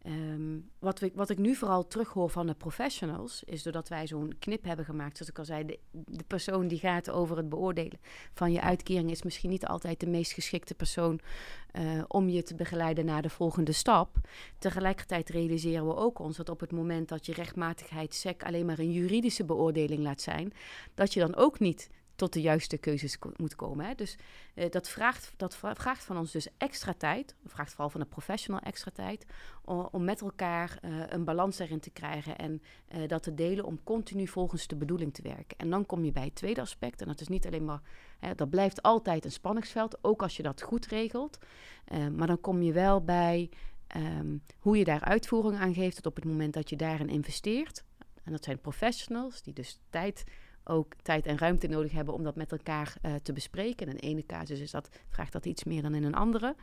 [0.06, 4.36] Um, wat, we, wat ik nu vooral terughoor van de professionals, is doordat wij zo'n
[4.40, 8.00] knip hebben gemaakt, zoals ik al zei, de, de, persoon die gaat over het beoordelen
[8.34, 11.20] van je uitkering is misschien niet altijd de meest geschikte persoon
[11.74, 14.18] uh, om je te begeleiden naar de volgende stap.
[14.58, 18.80] Tegelijkertijd realiseren we ook ons dat op het moment dat je rechtmatigheid SEC alleen maar
[18.80, 20.54] een juridische beoordeling laat zijn,
[20.94, 23.86] dat je dan ook niet tot de juiste keuzes moet komen.
[23.86, 23.96] Hè.
[23.96, 24.18] Dus
[24.56, 28.60] uh, dat, vraagt, dat vraagt van ons dus extra tijd, vraagt vooral van de professional
[28.60, 29.26] extra tijd,
[29.92, 32.62] om, met elkaar uh, een balans erin te krijgen en
[32.96, 35.58] uh, dat te delen om continu volgens de bedoeling te werken.
[35.58, 37.82] En dan kom je bij het tweede aspect, en dat is niet alleen maar,
[38.20, 41.38] hè, dat blijft altijd een spanningsveld, ook als je dat goed regelt,
[42.16, 43.50] maar dan kom je wel bij
[43.96, 47.84] um, hoe je daar uitvoering aan geeft, dat op het moment dat je daarin investeert,
[48.24, 50.24] en dat zijn professionals die dus tijd
[50.70, 53.88] ook tijd en ruimte nodig hebben om dat met elkaar uh, te bespreken.
[53.88, 56.56] In een ene casus is dat, vraagt dat iets meer dan in een andere.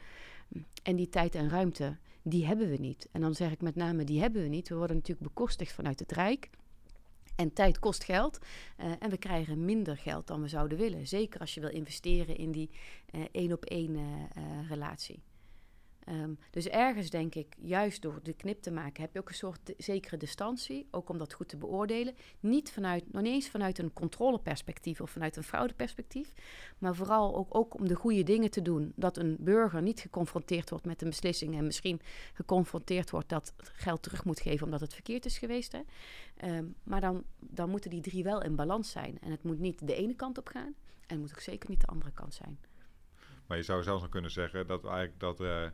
[0.82, 3.08] En die tijd en ruimte, die hebben we niet.
[3.12, 4.68] En dan zeg ik met name, die hebben we niet.
[4.68, 6.50] We worden natuurlijk bekostigd vanuit het Rijk.
[7.36, 8.38] En tijd kost geld.
[8.78, 11.06] Uh, en we krijgen minder geld dan we zouden willen.
[11.06, 12.70] Zeker als je wil investeren in die
[13.14, 14.12] uh, één op één uh,
[14.68, 15.22] relatie.
[16.08, 19.34] Um, dus ergens denk ik, juist door de knip te maken, heb je ook een
[19.34, 22.14] soort zekere distantie, ook om dat goed te beoordelen.
[22.40, 26.32] Niet vanuit, nog eens vanuit een controleperspectief of vanuit een fraudeperspectief,
[26.78, 28.92] maar vooral ook, ook om de goede dingen te doen.
[28.96, 32.00] Dat een burger niet geconfronteerd wordt met een beslissing en misschien
[32.32, 35.72] geconfronteerd wordt dat geld terug moet geven omdat het verkeerd is geweest.
[35.72, 35.80] Hè.
[36.56, 39.18] Um, maar dan, dan moeten die drie wel in balans zijn.
[39.20, 40.74] En het moet niet de ene kant op gaan
[41.06, 42.58] en het moet ook zeker niet de andere kant zijn.
[43.46, 45.40] Maar je zou zelfs nog kunnen zeggen dat eigenlijk dat.
[45.40, 45.66] Uh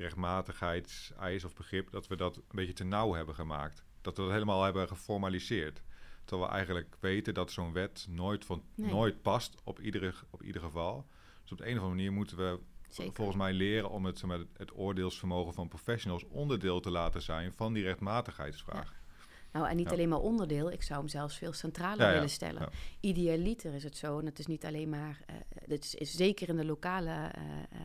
[0.00, 3.84] rechtmatigheidseis of begrip, dat we dat een beetje te nauw hebben gemaakt.
[4.00, 5.82] Dat we dat helemaal hebben geformaliseerd.
[6.24, 10.62] Terwijl we eigenlijk weten dat zo'n wet nooit, van, nooit past op, iedere, op ieder
[10.62, 11.06] geval.
[11.42, 12.58] Dus op de een of andere manier moeten we
[13.12, 17.72] volgens mij leren om het, het, het oordeelsvermogen van professionals onderdeel te laten zijn van
[17.72, 18.98] die rechtmatigheidsvraag.
[19.52, 22.68] Nou, en niet alleen maar onderdeel, ik zou hem zelfs veel centraler willen stellen.
[23.00, 25.36] Idealiter is het zo, en het is niet alleen maar, uh,
[25.68, 27.82] het is, is, zeker in de lokale uh,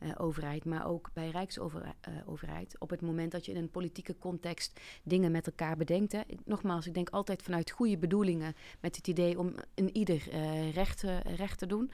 [0.00, 2.74] uh, overheid, maar ook bij Rijksoverheid.
[2.74, 6.12] Uh, op het moment dat je in een politieke context dingen met elkaar bedenkt.
[6.12, 6.20] Hè.
[6.44, 11.58] Nogmaals, ik denk altijd vanuit goede bedoelingen met het idee om een ieder uh, recht,
[11.58, 11.90] te doen.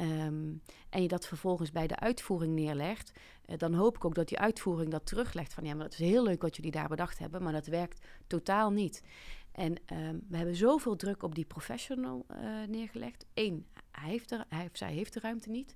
[0.00, 3.12] Um, en je dat vervolgens bij de uitvoering neerlegt,
[3.56, 5.54] dan hoop ik ook dat die uitvoering dat teruglegt.
[5.54, 8.06] Van ja, maar het is heel leuk wat jullie daar bedacht hebben, maar dat werkt
[8.26, 9.02] totaal niet.
[9.52, 12.26] En um, we hebben zoveel druk op die professional
[12.68, 13.26] neergelegd.
[13.34, 15.74] Eén, hij heeft hij zij heeft de ruimte niet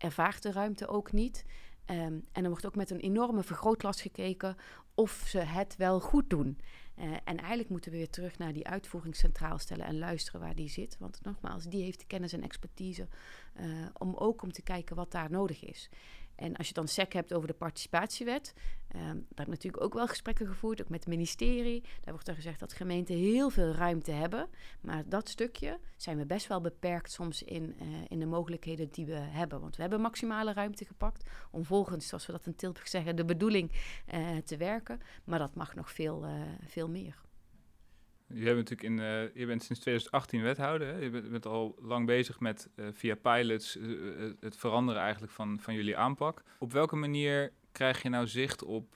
[0.00, 1.44] ervaart de ruimte ook niet.
[1.86, 4.56] Um, en er wordt ook met een enorme vergrootglas gekeken
[4.94, 6.58] of ze het wel goed doen.
[6.98, 10.54] Uh, en eigenlijk moeten we weer terug naar die uitvoering centraal stellen en luisteren waar
[10.54, 10.96] die zit.
[10.98, 13.08] Want nogmaals, die heeft de kennis en expertise
[13.60, 15.90] uh, om ook om te kijken wat daar nodig is.
[16.40, 18.54] En als je dan SEC hebt over de participatiewet,
[18.96, 21.80] um, daar heb ik natuurlijk ook wel gesprekken gevoerd, ook met het ministerie.
[21.80, 24.48] Daar wordt er gezegd dat gemeenten heel veel ruimte hebben.
[24.80, 29.06] Maar dat stukje zijn we best wel beperkt soms in, uh, in de mogelijkheden die
[29.06, 29.60] we hebben.
[29.60, 33.24] Want we hebben maximale ruimte gepakt om volgens, zoals we dat in Tilburg zeggen, de
[33.24, 33.72] bedoeling
[34.14, 35.00] uh, te werken.
[35.24, 36.32] Maar dat mag nog veel, uh,
[36.66, 37.28] veel meer.
[38.34, 40.88] Je, hebt natuurlijk in, uh, je bent sinds 2018 wethouder.
[40.88, 40.98] Hè?
[40.98, 45.58] Je bent, bent, al lang bezig met uh, via pilots uh, het veranderen eigenlijk van,
[45.60, 46.42] van jullie aanpak.
[46.58, 48.94] Op welke manier krijg je nou zicht op,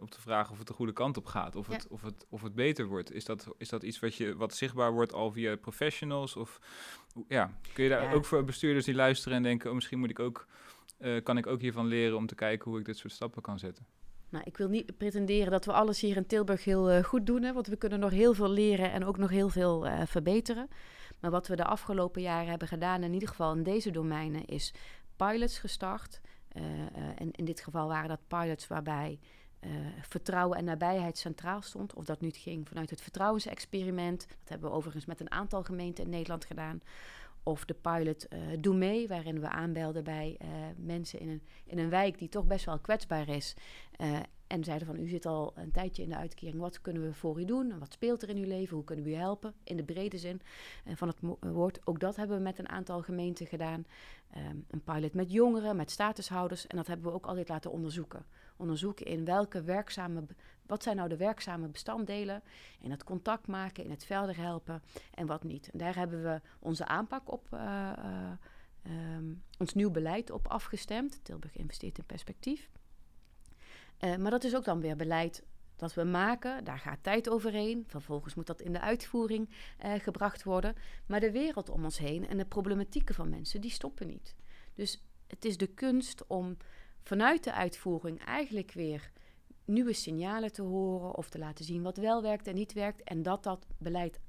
[0.00, 1.56] op de vraag of het de goede kant op gaat?
[1.56, 1.72] Of, ja.
[1.72, 3.12] het, of, het, of het beter wordt?
[3.12, 6.36] Is dat, is dat iets wat, je, wat zichtbaar wordt al via professionals?
[6.36, 6.60] Of
[7.28, 8.12] ja, kun je daar ja.
[8.12, 9.68] ook voor bestuurders die luisteren en denken...
[9.68, 10.46] Oh, misschien moet ik ook,
[11.22, 13.86] kan ik ook hiervan leren om te kijken hoe ik dit soort stappen kan zetten?
[14.28, 17.42] Nou, ik wil niet pretenderen dat we alles hier in Tilburg heel uh, goed doen,
[17.42, 20.68] hè, want we kunnen nog heel veel leren en ook nog heel veel uh, verbeteren.
[21.20, 24.74] Maar wat we de afgelopen jaren hebben gedaan, in ieder geval in deze domeinen, is
[25.16, 26.20] pilots gestart.
[27.16, 29.18] En in dit geval waren dat pilots waarbij
[30.00, 31.94] vertrouwen en nabijheid centraal stond.
[31.94, 34.26] Of dat nu ging vanuit het vertrouwensexperiment.
[34.28, 36.80] Dat hebben we overigens met een aantal gemeenten in Nederland gedaan.
[37.46, 41.78] Of de pilot uh, Doe Mee, waarin we aanbelden bij uh, mensen in een, in
[41.78, 43.54] een wijk die toch best wel kwetsbaar is.
[44.46, 47.40] En zeiden van, u zit al een tijdje in de uitkering, wat kunnen we voor
[47.40, 47.78] u doen?
[47.78, 48.76] Wat speelt er in uw leven?
[48.76, 49.54] Hoe kunnen we u helpen?
[49.64, 50.40] In de brede zin
[50.94, 51.86] van het woord.
[51.86, 53.86] Ook dat hebben we met een aantal gemeenten gedaan.
[54.36, 56.66] Um, een pilot met jongeren, met statushouders.
[56.66, 58.24] En dat hebben we ook altijd laten onderzoeken.
[58.56, 60.24] Onderzoeken in welke werkzame
[60.66, 62.42] wat zijn nou de werkzame bestanddelen
[62.80, 64.82] in het contact maken, in het verder helpen
[65.14, 65.70] en wat niet.
[65.70, 67.90] En daar hebben we onze aanpak op, uh,
[68.86, 71.24] um, ons nieuw beleid op afgestemd.
[71.24, 72.68] Tilburg investeert in perspectief.
[74.00, 75.42] Uh, maar dat is ook dan weer beleid
[75.76, 76.64] dat we maken.
[76.64, 77.84] Daar gaat tijd overheen.
[77.86, 80.74] Vervolgens moet dat in de uitvoering gebracht worden.
[81.06, 84.34] Maar de wereld om ons heen en de problematieken van mensen, die stoppen niet.
[84.74, 86.56] Dus het is de kunst om
[87.02, 89.10] vanuit de uitvoering eigenlijk weer
[89.64, 93.02] nieuwe signalen te horen of te laten zien wat wel werkt en niet werkt.
[93.02, 94.20] En dat dat beleid,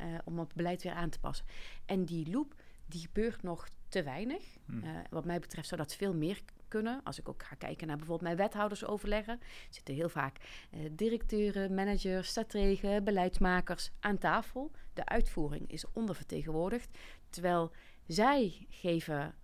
[0.00, 1.46] uh, om het beleid weer aan te passen.
[1.84, 2.54] En die loop,
[2.86, 4.56] die gebeurt nog te weinig.
[4.64, 4.84] Hmm.
[4.84, 7.00] Uh, wat mij betreft zou dat veel meer kunnen.
[7.04, 10.36] Als ik ook ga kijken naar bijvoorbeeld mijn wethoudersoverleggen, zitten heel vaak
[10.70, 14.70] uh, directeuren, managers, strategen, beleidsmakers aan tafel.
[14.92, 16.98] De uitvoering is ondervertegenwoordigd,
[17.30, 17.72] terwijl
[18.06, 19.34] zij geven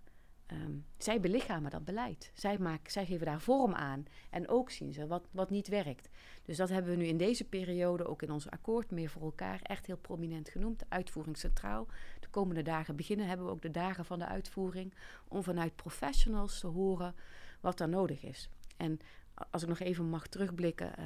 [0.51, 2.31] Um, zij belichamen dat beleid.
[2.33, 4.05] Zij, maken, zij geven daar vorm aan.
[4.29, 6.09] En ook zien ze wat, wat niet werkt.
[6.45, 9.59] Dus dat hebben we nu in deze periode, ook in ons akkoord, meer voor elkaar,
[9.61, 10.79] echt heel prominent genoemd.
[10.79, 11.87] De uitvoering centraal.
[12.19, 14.93] De komende dagen beginnen hebben we ook de dagen van de uitvoering.
[15.27, 17.15] Om vanuit professionals te horen
[17.61, 18.49] wat er nodig is.
[18.77, 18.99] En
[19.51, 21.05] als ik nog even mag terugblikken, uh,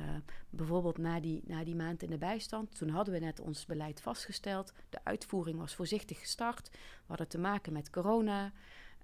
[0.50, 2.78] bijvoorbeeld na die, na die maand in de bijstand.
[2.78, 4.74] Toen hadden we net ons beleid vastgesteld.
[4.90, 6.70] De uitvoering was voorzichtig gestart.
[6.72, 8.52] We hadden te maken met corona.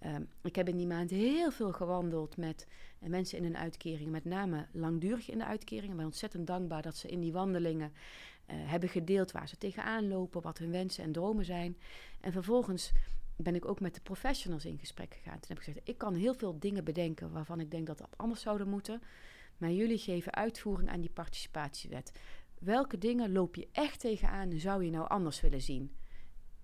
[0.05, 2.67] Um, ik heb in die maand heel veel gewandeld met
[2.99, 5.91] uh, mensen in een uitkering, met name langdurig in de uitkering.
[5.91, 10.07] Ik ben ontzettend dankbaar dat ze in die wandelingen uh, hebben gedeeld waar ze tegenaan
[10.07, 11.77] lopen, wat hun wensen en dromen zijn.
[12.21, 12.91] En vervolgens
[13.35, 15.39] ben ik ook met de professionals in gesprek gegaan.
[15.39, 18.17] Toen heb ik gezegd, ik kan heel veel dingen bedenken waarvan ik denk dat dat
[18.17, 19.01] anders zouden moeten.
[19.57, 22.11] Maar jullie geven uitvoering aan die participatiewet.
[22.59, 25.91] Welke dingen loop je echt tegenaan en zou je nou anders willen zien?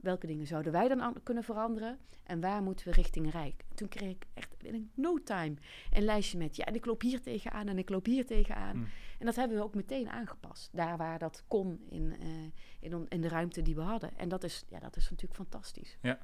[0.01, 3.65] Welke dingen zouden wij dan kunnen veranderen en waar moeten we richting Rijk?
[3.73, 5.55] Toen kreeg ik echt in no time
[5.91, 8.77] een lijstje met, ja, en ik loop hier tegenaan en ik loop hier tegenaan.
[8.77, 8.87] Mm.
[9.19, 13.21] En dat hebben we ook meteen aangepast, daar waar dat kon in, uh, in, in,
[13.21, 14.17] de ruimte die we hadden.
[14.17, 15.97] En dat is, ja, dat is natuurlijk fantastisch.
[16.01, 16.19] Ja,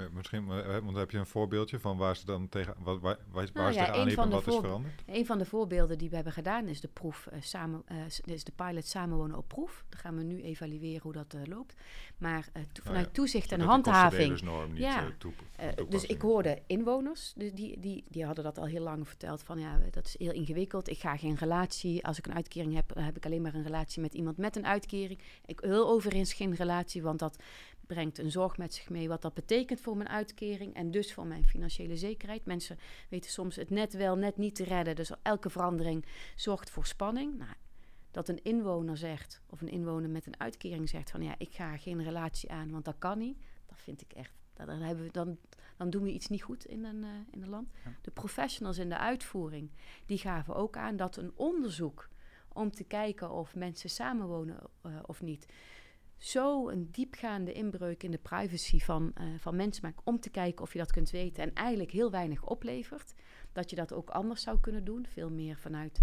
[0.00, 0.46] ja, misschien,
[0.84, 3.78] want heb je een voorbeeldje van waar ze dan tegen, waar, waar, waar nou, ze
[3.78, 5.02] ja, tegenaan en wat is veranderd?
[5.06, 8.44] Een van de voorbeelden die we hebben gedaan is de proef uh, samen, uh, is
[8.44, 9.84] de pilot samenwonen op proef.
[9.88, 11.74] Dan gaan we nu evalueren hoe dat uh, loopt.
[12.18, 14.42] Maar to, vanuit oh ja, toezicht en handhaving.
[14.74, 15.12] ja,
[15.88, 19.58] dus ik hoorde inwoners, dus die, die, die hadden dat al heel lang verteld van
[19.58, 20.88] ja, dat is heel ingewikkeld.
[20.88, 23.62] Ik ga geen relatie, als ik een uitkering heb, dan heb ik alleen maar een
[23.62, 25.18] relatie met iemand met een uitkering.
[25.46, 27.38] Ik wil overigens geen relatie, want dat
[27.94, 31.26] brengt een zorg met zich mee wat dat betekent voor mijn uitkering en dus voor
[31.26, 32.44] mijn financiële zekerheid.
[32.44, 34.96] Mensen weten soms het net wel, net niet te redden.
[34.96, 36.04] Dus elke verandering
[36.36, 37.38] zorgt voor spanning.
[37.38, 37.54] Nou,
[38.10, 41.76] dat een inwoner zegt, of een inwoner met een uitkering zegt van ja, ik ga
[41.76, 43.38] geen relatie aan, want dat kan niet.
[43.66, 44.32] Dat vind ik echt.
[44.54, 45.38] Dan, hebben we, dan,
[45.76, 47.68] dan doen we iets niet goed in een, uh, in een land.
[48.00, 49.70] De professionals in de uitvoering,
[50.06, 52.08] die gaven ook aan dat een onderzoek
[52.52, 55.46] om te kijken of mensen samenwonen uh, of niet
[56.20, 60.62] zo een diepgaande inbreuk in de privacy van, uh, van mensen maakt om te kijken
[60.62, 63.14] of je dat kunt weten en eigenlijk heel weinig oplevert.
[63.52, 66.00] Dat je dat ook anders zou kunnen doen, veel meer vanuit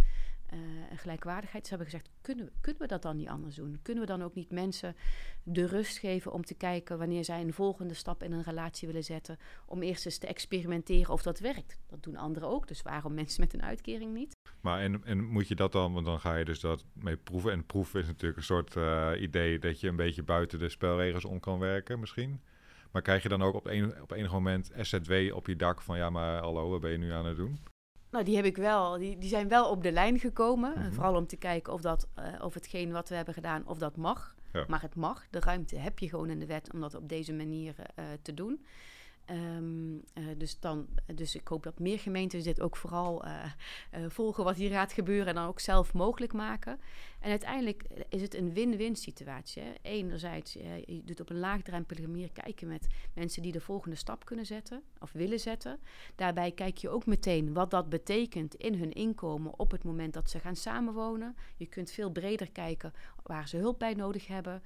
[0.53, 0.59] uh,
[0.95, 1.63] gelijkwaardigheid.
[1.63, 3.79] Ze hebben gezegd, kunnen, kunnen we dat dan niet anders doen?
[3.81, 4.95] Kunnen we dan ook niet mensen
[5.43, 9.03] de rust geven om te kijken wanneer zij een volgende stap in een relatie willen
[9.03, 11.79] zetten, om eerst eens te experimenteren of dat werkt?
[11.87, 14.35] Dat doen anderen ook, dus waarom mensen met een uitkering niet?
[14.61, 17.51] Maar en, en moet je dat dan, want dan ga je dus dat mee proeven.
[17.51, 21.25] En proeven is natuurlijk een soort uh, idee dat je een beetje buiten de spelregels
[21.25, 22.41] om kan werken misschien.
[22.91, 25.97] Maar krijg je dan ook op, een, op enig moment SZW op je dak van
[25.97, 27.59] ja, maar hallo, wat ben je nu aan het doen?
[28.17, 28.97] Nou, die heb ik wel.
[28.97, 30.73] Die, die zijn wel op de lijn gekomen.
[30.75, 30.93] Mm -hmm.
[30.93, 33.95] Vooral om te kijken of, dat, uh, of hetgeen wat we hebben gedaan, of dat
[33.95, 34.35] mag.
[34.53, 34.65] Ja.
[34.67, 35.25] Maar het mag.
[35.29, 38.33] De ruimte heb je gewoon in de wet om dat op deze manier uh, te
[38.33, 38.65] doen.
[39.27, 43.43] Eh, dus, dan, dus ik hoop dat meer gemeenten dit ook vooral uh,
[43.93, 46.79] uh, volgen wat hier gaat gebeuren en dan ook zelf mogelijk maken.
[47.19, 49.61] En uiteindelijk is het een win-win situatie.
[49.61, 49.73] Hè.
[49.81, 54.45] Enerzijds, je doet op een laagdrempelige manier kijken met mensen die de volgende stap kunnen
[54.45, 55.79] zetten of willen zetten.
[56.15, 60.29] Daarbij kijk je ook meteen wat dat betekent in hun inkomen op het moment dat
[60.29, 61.35] ze gaan samenwonen.
[61.57, 62.93] Je kunt veel breder kijken
[63.27, 64.63] waar ze hulp bij nodig hebben.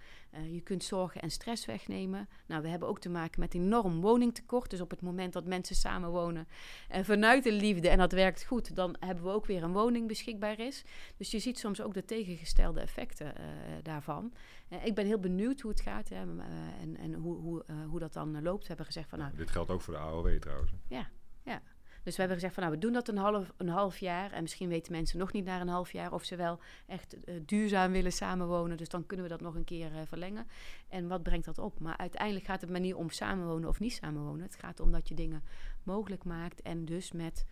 [0.52, 2.30] je kunt zorgen en stress wegnemen.
[2.46, 5.76] Nou, we hebben ook te maken met enorm woningtekort dus op het moment dat mensen
[5.76, 6.48] samenwonen
[6.88, 10.08] en vanuit de liefde en dat werkt goed, dan hebben we ook weer een woning
[10.08, 10.84] beschikbaar is.
[11.18, 13.44] Dus je ziet soms ook de tegengestelde effecten uh,
[13.84, 14.34] daarvan.
[14.70, 18.14] Uh, ik ben heel benieuwd hoe het gaat hè, en, en hoe, hoe, hoe dat
[18.14, 18.62] dan loopt.
[18.62, 19.36] We hebben gezegd van nou.
[19.36, 20.72] Dit geldt ook voor de AOW trouwens.
[20.88, 21.10] Ja,
[21.44, 21.62] ja.
[22.04, 24.32] Dus we hebben gezegd van nou, we doen dat een half, een half jaar.
[24.32, 27.36] En misschien weten mensen nog niet na een half jaar of ze wel echt uh,
[27.46, 28.78] duurzaam willen samenwonen.
[28.78, 30.48] Dus dan kunnen we dat nog een keer uh, verlengen.
[30.90, 31.80] En wat brengt dat op?
[31.80, 34.42] Maar uiteindelijk gaat het maar niet om samenwonen of niet samenwonen.
[34.42, 35.44] Het gaat om dat je dingen
[35.84, 36.62] mogelijk maakt.
[36.62, 37.46] En dus met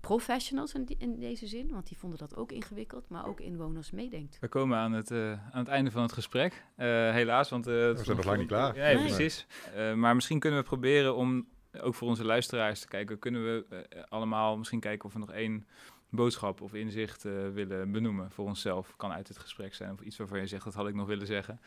[0.00, 3.90] professionals in, die, in, deze zin, want die vonden dat ook ingewikkeld, maar ook inwoners
[3.90, 4.38] meedenkt.
[4.40, 7.66] We komen aan het, uh, aan het einde van het gesprek, uh, helaas, want...
[7.66, 8.76] Uh, we zijn nog lang niet klaar.
[8.76, 9.06] Ja, nee.
[9.06, 9.46] precies.
[9.94, 11.46] maar misschien kunnen we proberen om
[11.80, 15.32] ook voor onze luisteraars te kijken, kunnen we uh, allemaal misschien kijken of we nog
[15.32, 15.66] één
[16.08, 18.96] boodschap of inzicht uh, willen benoemen voor onszelf.
[18.96, 21.26] Kan uit het gesprek zijn of iets waarvan je zegt, dat had ik nog willen
[21.26, 21.60] zeggen.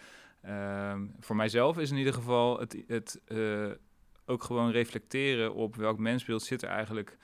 [0.46, 3.68] Uh, voor mijzelf is in ieder geval het, het uh,
[4.26, 7.18] ook gewoon reflecteren op welk mensbeeld zit er eigenlijk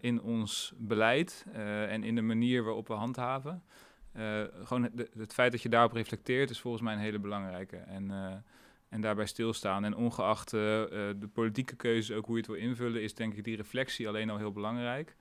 [0.00, 1.46] in ons beleid
[1.88, 3.62] en in de manier waarop we handhaven.
[4.62, 7.76] gewoon het, het, feit dat je daarop reflecteert is volgens mij een hele belangrijke.
[7.76, 8.10] En
[8.94, 9.84] en daarbij stilstaan.
[9.84, 13.44] En ongeacht uh, de politieke keuzes, ook hoe je het wil invullen, is denk ik
[13.44, 15.16] die reflectie alleen al heel belangrijk.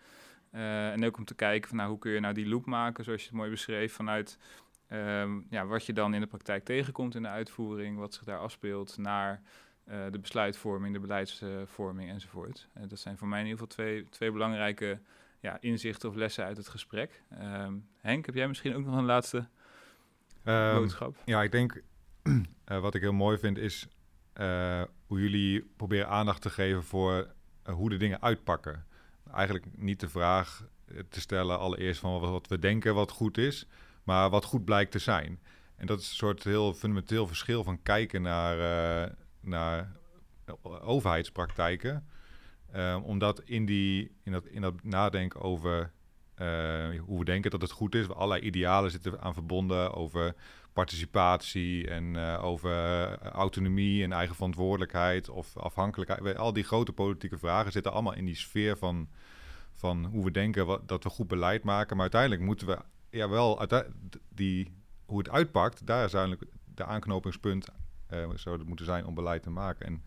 [0.51, 3.03] Uh, en ook om te kijken van nou, hoe kun je nou die loop maken,
[3.03, 4.37] zoals je het mooi beschreef, vanuit
[4.89, 8.39] um, ja, wat je dan in de praktijk tegenkomt in de uitvoering, wat zich daar
[8.39, 9.41] afspeelt, naar
[9.87, 12.67] uh, de besluitvorming, de beleidsvorming enzovoort.
[12.73, 14.99] En dat zijn voor mij in ieder geval twee, twee belangrijke
[15.39, 17.23] ja, inzichten of lessen uit het gesprek.
[17.41, 19.47] Um, Henk, heb jij misschien ook nog een laatste
[20.45, 21.21] um, boodschap?
[21.25, 21.81] Ja, ik denk
[22.67, 23.87] uh, wat ik heel mooi vind is
[24.37, 27.33] uh, hoe jullie proberen aandacht te geven voor
[27.67, 28.85] uh, hoe de dingen uitpakken.
[29.33, 30.65] Eigenlijk niet de vraag
[31.09, 33.67] te stellen allereerst van wat we denken wat goed is,
[34.03, 35.39] maar wat goed blijkt te zijn.
[35.75, 39.91] En dat is een soort heel fundamenteel verschil van kijken naar, naar
[40.81, 42.07] overheidspraktijken.
[43.03, 45.91] omdat in, die, in, dat, in dat nadenken over
[47.05, 50.35] hoe we denken dat het goed is, allerlei idealen zitten aan verbonden over
[50.73, 56.37] participatie en uh, over uh, autonomie en eigen verantwoordelijkheid of afhankelijkheid.
[56.37, 59.09] Al die grote politieke vragen zitten allemaal in die sfeer van,
[59.71, 61.93] van hoe we denken wat, dat we goed beleid maken.
[61.93, 63.67] Maar uiteindelijk moeten we ja, wel
[64.29, 64.73] die,
[65.05, 67.67] hoe het uitpakt, daar is eigenlijk de aanknopingspunt
[68.13, 69.85] uh, zou het moeten zijn om beleid te maken.
[69.85, 70.03] En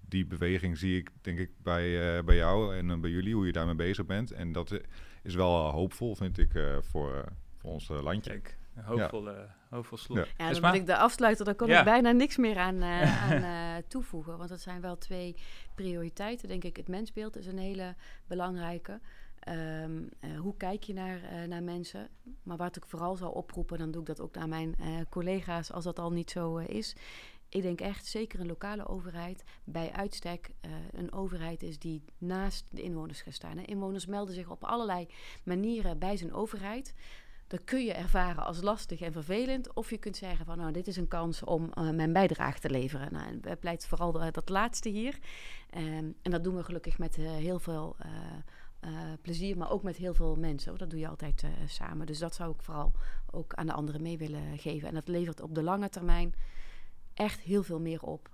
[0.00, 3.74] die beweging zie ik denk ik bij, bij jou en bij jullie, hoe je daarmee
[3.74, 4.30] bezig bent.
[4.30, 4.80] En dat
[5.22, 6.50] is wel hoopvol, vind ik,
[6.80, 7.24] voor,
[7.56, 8.40] voor ons landje.
[8.84, 9.38] Hoopvol, uh,
[9.70, 10.18] hoopvol slot.
[10.18, 11.78] Ja, ja dan moet ik de afsluiter, daar kon ja.
[11.78, 14.38] ik bijna niks meer aan, uh, aan uh, toevoegen.
[14.38, 15.36] Want dat zijn wel twee
[15.74, 16.76] prioriteiten, denk ik.
[16.76, 17.94] Het mensbeeld is een hele
[18.26, 19.00] belangrijke.
[19.82, 20.08] Um,
[20.38, 22.08] hoe kijk je naar, naar mensen?
[22.42, 24.76] Maar wat ik vooral zou oproepen, dan doe ik dat ook naar mijn
[25.08, 26.96] collega's, als dat al niet zo is.
[27.48, 30.50] Ik denk echt, zeker een lokale overheid, bij uitstek
[30.92, 33.58] een overheid is die naast de inwoners gaat staan.
[33.58, 35.08] Inwoners melden zich op allerlei
[35.42, 36.94] manieren bij zijn overheid
[37.48, 39.74] dat kun je ervaren als lastig en vervelend.
[39.74, 42.70] Of je kunt zeggen van nou, dit is een kans om uh, mijn bijdrage te
[42.70, 43.12] leveren.
[43.12, 45.18] Nou, we pleiten vooral de, dat laatste hier.
[45.76, 47.96] Um, en dat doen we gelukkig met uh, heel veel
[49.22, 50.78] plezier, maar ook met heel veel mensen.
[50.78, 52.06] Dat doe je altijd samen.
[52.06, 52.92] Dus dat zou ik vooral
[53.30, 54.88] ook aan de anderen mee willen geven.
[54.88, 56.34] En dat levert op de lange termijn
[57.14, 58.28] echt heel veel meer op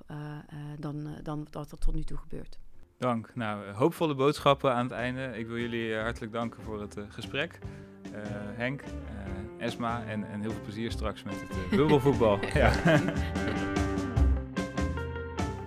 [0.79, 2.59] dan, dan wat er tot nu toe gebeurt.
[3.05, 3.31] Dank.
[3.35, 5.39] Nou, hoopvolle boodschappen aan het einde.
[5.39, 7.59] Ik wil jullie hartelijk danken voor het gesprek.
[8.05, 8.21] Uh,
[8.57, 12.39] Henk, uh, Esma en, en heel veel plezier straks met het uh, bubbelvoetbal.
[12.55, 12.73] ja.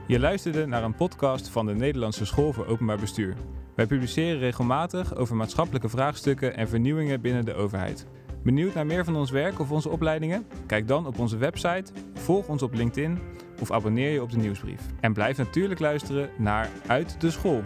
[0.07, 3.35] Je luisterde naar een podcast van de Nederlandse School voor Openbaar Bestuur.
[3.75, 8.07] Wij publiceren regelmatig over maatschappelijke vraagstukken en vernieuwingen binnen de overheid.
[8.47, 10.45] Benieuwd naar meer van ons werk of onze opleidingen?
[10.65, 13.19] Kijk dan op onze website, volg ons op LinkedIn
[13.61, 14.81] of abonneer je op de nieuwsbrief.
[14.99, 17.61] En blijf natuurlijk luisteren naar Uit de School.